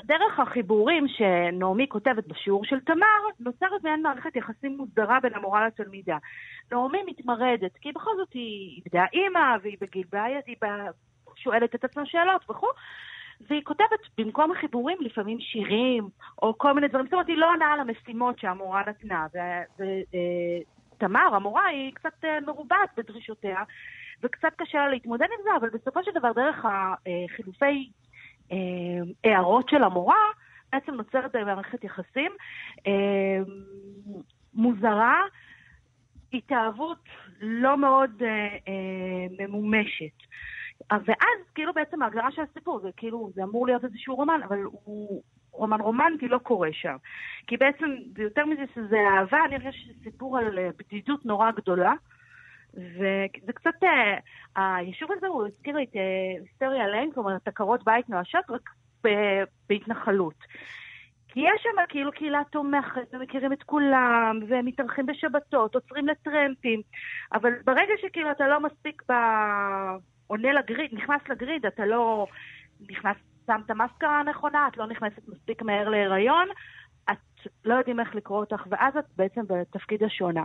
[0.04, 3.06] דרך החיבורים שנעמי כותבת בשיעור של תמר,
[3.40, 6.16] נוצרת מעין מערכת יחסים מוסדרה בין המורה לתלמידה.
[6.72, 10.56] נעמי מתמרדת, כי בכל זאת היא איבדה אימא, והיא בגיל בעיה, היא
[11.36, 12.66] שואלת את עצמה שאלות וכו',
[13.40, 16.08] והיא כותבת במקום החיבורים לפעמים שירים,
[16.42, 19.26] או כל מיני דברים, זאת אומרת, היא לא עונה על המשימות שהמורה נתנה.
[19.78, 23.62] ותמר, המורה, היא קצת אה, מרובעת בדרישותיה,
[24.22, 28.07] וקצת קשה לה להתמודד עם זה, אבל בסופו של דבר, דרך החילופי אה,
[29.24, 30.24] הערות של המורה,
[30.72, 32.32] בעצם נוצרת מערכת יחסים
[32.86, 33.38] אה,
[34.54, 35.22] מוזרה,
[36.32, 37.04] התאהבות
[37.40, 38.28] לא מאוד אה,
[38.68, 40.16] אה, ממומשת.
[40.92, 44.58] אה, ואז כאילו בעצם ההגדרה של הסיפור, זה כאילו, זה אמור להיות איזשהו רומן, אבל
[44.62, 45.22] הוא
[45.52, 46.96] רומן רומנטי לא קורה שם.
[47.46, 51.92] כי בעצם, יותר מזה שזה אהבה, אני חושבת שזה סיפור על אה, בדידות נורא גדולה.
[52.74, 57.84] וזה קצת, אה, היישוב הזה הוא הזכיר לי את אה, היסטריה ליין, זאת אומרת, עקרות
[57.84, 58.70] בית נואשות, רק
[59.68, 60.34] בהתנחלות.
[61.28, 66.82] כי יש שם כאילו קהילה תומכת, ומכירים את כולם, ומתארחים בשבתות, עוצרים לטרמפים,
[67.32, 69.12] אבל ברגע שכאילו אתה לא מספיק ב...
[70.26, 72.26] עונה לגריד, נכנס לגריד, אתה לא
[72.90, 73.16] נכנס,
[73.46, 76.48] שם את המאסקרה הנכונה, את לא נכנסת מספיק מהר להיריון,
[77.10, 80.44] את לא יודעים איך לקרוא אותך, ואז את בעצם בתפקיד השונה.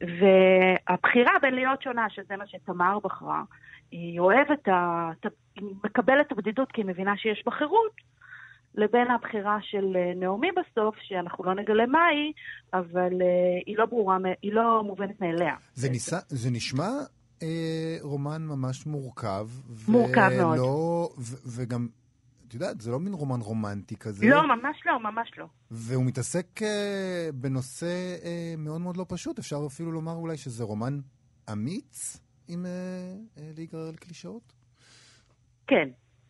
[0.00, 3.42] והבחירה בין להיות שונה, שזה מה שתמר בחרה,
[3.90, 5.10] היא אוהבת, ה...
[5.56, 7.92] היא מקבלת את הבדידות כי היא מבינה שיש בה חירות,
[8.74, 12.32] לבין הבחירה של אה, נעמי בסוף, שאנחנו לא נגלה מה היא,
[12.72, 15.54] אבל אה, היא לא ברורה, היא לא מובנת מאליה.
[15.74, 16.88] זה, ניסה, זה נשמע
[17.42, 19.48] אה, רומן ממש מורכב.
[19.88, 20.58] מורכב מאוד.
[20.58, 21.88] ולא, ו, וגם,
[22.48, 24.26] את יודעת, זה לא מין רומן רומנטי כזה.
[24.28, 25.46] לא, ממש לא, ממש לא.
[25.70, 29.38] והוא מתעסק אה, בנושא אה, מאוד מאוד לא פשוט.
[29.38, 30.98] אפשר אפילו לומר אולי שזה רומן
[31.52, 32.70] אמיץ, אם אה,
[33.38, 34.52] אה, להיגרר לקלישאות?
[35.66, 35.88] כן,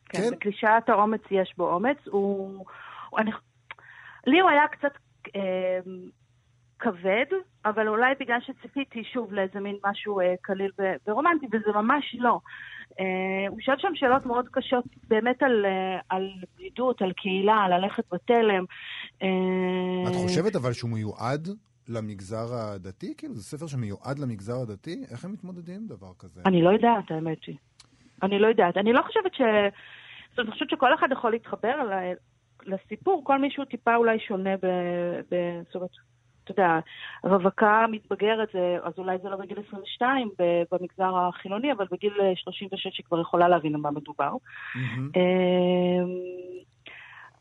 [0.08, 0.30] כן, כן?
[0.36, 1.96] בקלישאת האומץ יש בו אומץ.
[2.06, 2.64] הוא...
[3.18, 3.30] אני...
[4.26, 4.92] לי הוא היה קצת
[5.36, 5.78] אה,
[6.78, 7.26] כבד,
[7.64, 10.70] אבל אולי בגלל שציפיתי שוב לאיזה מין משהו אה, קליל
[11.06, 12.40] ורומנטי, וזה ממש לא.
[13.00, 17.80] אה, הוא שואל שם שאלות מאוד קשות באמת על, אה, על בדידות, על קהילה, על
[17.80, 18.64] ללכת בתלם.
[19.22, 21.48] אה, את חושבת אבל שהוא מיועד
[21.88, 23.14] למגזר הדתי?
[23.16, 25.04] כאילו, זה ספר שמיועד למגזר הדתי?
[25.10, 26.40] איך הם מתמודדים עם דבר כזה?
[26.46, 27.56] אני לא יודעת, האמת היא.
[28.22, 28.76] אני לא יודעת.
[28.76, 29.40] אני לא חושבת ש...
[29.40, 31.90] זאת אומרת, אני חושבת שכל אחד יכול להתחבר.
[32.66, 34.66] לסיפור, כל מישהו טיפה אולי שונה ב...
[35.30, 35.62] ב...
[35.66, 35.90] זאת אומרת,
[36.46, 36.78] אתה יודע,
[37.24, 42.98] רווקה מתבגרת, זה- אז אולי זה לא בגיל 22 ב- במגזר החילוני, אבל בגיל 36
[42.98, 44.32] היא כבר יכולה להבין על מה מדובר.
[45.16, 46.06] אמ,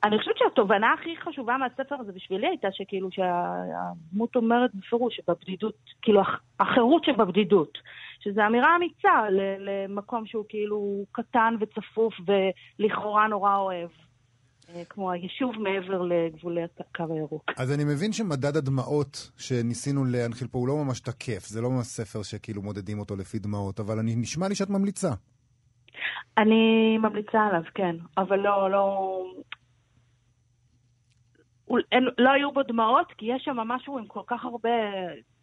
[0.03, 6.21] אני חושבת שהתובנה הכי חשובה מהספר הזה בשבילי הייתה שכאילו שהדמות אומרת בפירוש שבבדידות, כאילו
[6.21, 7.77] הח- החירות שבבדידות,
[8.19, 9.25] שזו אמירה אמיצה
[9.59, 12.13] למקום שהוא כאילו קטן וצפוף
[12.79, 14.05] ולכאורה נורא אוהב, אה,
[14.89, 17.51] כמו היישוב מעבר לגבולי הקו הירוק.
[17.57, 21.85] אז אני מבין שמדד הדמעות שניסינו להנחיל פה הוא לא ממש תקף, זה לא ממש
[21.85, 25.09] ספר שכאילו מודדים אותו לפי דמעות, אבל אני, נשמע לי שאת ממליצה.
[26.37, 29.17] אני ממליצה עליו, כן, אבל לא, לא...
[31.91, 34.69] אין, לא היו בו דמעות, כי יש שם משהו עם כל כך הרבה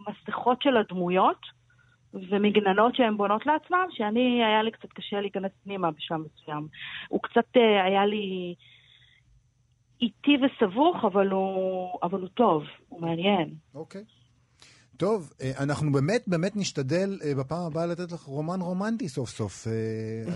[0.08, 1.40] מסכות של הדמויות
[2.14, 6.66] ומגננות שהן בונות לעצמם, שאני, היה לי קצת קשה להיכנס פנימה בשלב מסוים.
[7.08, 8.54] הוא קצת אה, היה לי
[10.02, 13.54] איטי וסבוך, אבל הוא, אבל הוא טוב, הוא מעניין.
[13.74, 14.04] אוקיי.
[14.96, 19.66] טוב, אה, אנחנו באמת באמת נשתדל אה, בפעם הבאה לתת לך רומן רומנטי סוף סוף.
[19.66, 19.72] אה,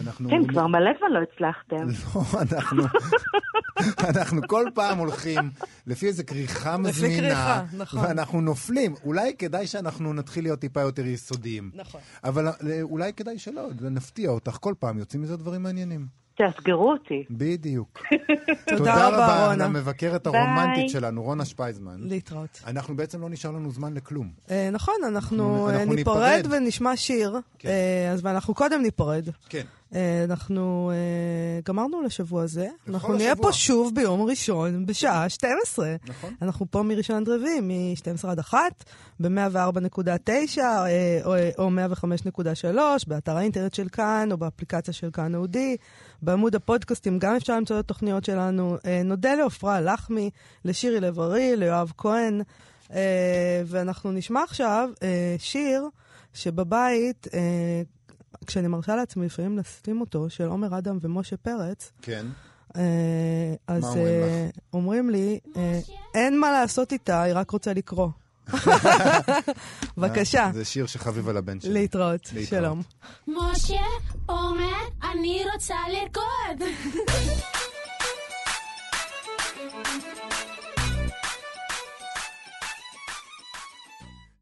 [0.07, 0.29] אנחנו...
[0.31, 1.77] כן, כבר מלא זמן לא הצלחתם.
[2.15, 2.83] לא, אנחנו...
[4.11, 5.51] אנחנו כל פעם הולכים
[5.87, 8.01] לפי איזה כריכה מזמינה, כריכה, נכון.
[8.01, 8.95] ואנחנו נופלים.
[9.05, 11.71] אולי כדאי שאנחנו נתחיל להיות טיפה יותר יסודיים.
[11.75, 12.01] נכון.
[12.25, 12.47] אבל
[12.83, 14.57] אולי כדאי שלא, נפתיע אותך.
[14.61, 16.26] כל פעם יוצאים מזה דברים מעניינים.
[16.37, 17.25] תאתגרו אותי.
[17.31, 18.03] בדיוק.
[18.77, 19.65] תודה רבה, רונה.
[19.65, 20.41] למבקרת ביי.
[20.41, 21.97] הרומנטית שלנו, רונה שפייזמן.
[22.01, 22.63] להתראות.
[22.67, 24.31] אנחנו בעצם לא נשאר לנו זמן לכלום.
[24.51, 26.47] אה, נכון, אנחנו אנחנו אה, ניפרד.
[26.51, 27.37] ונשמע שיר.
[27.59, 27.69] כן.
[27.69, 29.29] אה, אז ואנחנו קודם ניפרד.
[29.49, 29.65] כן.
[29.95, 32.69] אה, אנחנו אה, גמרנו לשבוע הזה.
[32.89, 33.17] אנחנו השבוע.
[33.17, 35.97] נהיה פה שוב ביום ראשון בשעה 12.
[36.09, 36.35] נכון.
[36.43, 38.59] אנחנו פה מראשון עד רביעי, מ-12 עד 1,
[39.21, 41.71] ב-104.9 אה, או, או
[42.63, 42.67] 105.3,
[43.07, 45.77] באתר האינטרנט של כאן, או באפליקציה של כאן אודי.
[46.23, 48.77] בעמוד הפודקאסטים גם אפשר למצוא את התוכניות שלנו.
[49.05, 50.31] נודה לעפרה לחמי,
[50.65, 52.43] לשירי לב-ארי, ליואב כהן,
[53.67, 54.91] ואנחנו נשמע עכשיו
[55.39, 55.89] שיר
[56.35, 57.27] שבבית,
[58.47, 62.27] כשאני מרשה לעצמי לפעמים לשים אותו, של עומר אדם ומשה פרץ, כן.
[62.77, 65.81] אה, אז מה אומרים אה, אומרים לי, אה,
[66.15, 68.09] אין מה לעשות איתה, היא רק רוצה לקרוא.
[69.97, 71.73] בבקשה, זה שיר שחביב על הבן שלי.
[71.73, 72.33] להתראות.
[72.33, 72.63] להתראות.
[72.63, 72.83] שלום.
[73.29, 73.83] משה
[74.29, 74.77] אומר,
[75.13, 76.69] אני רוצה לרקוד.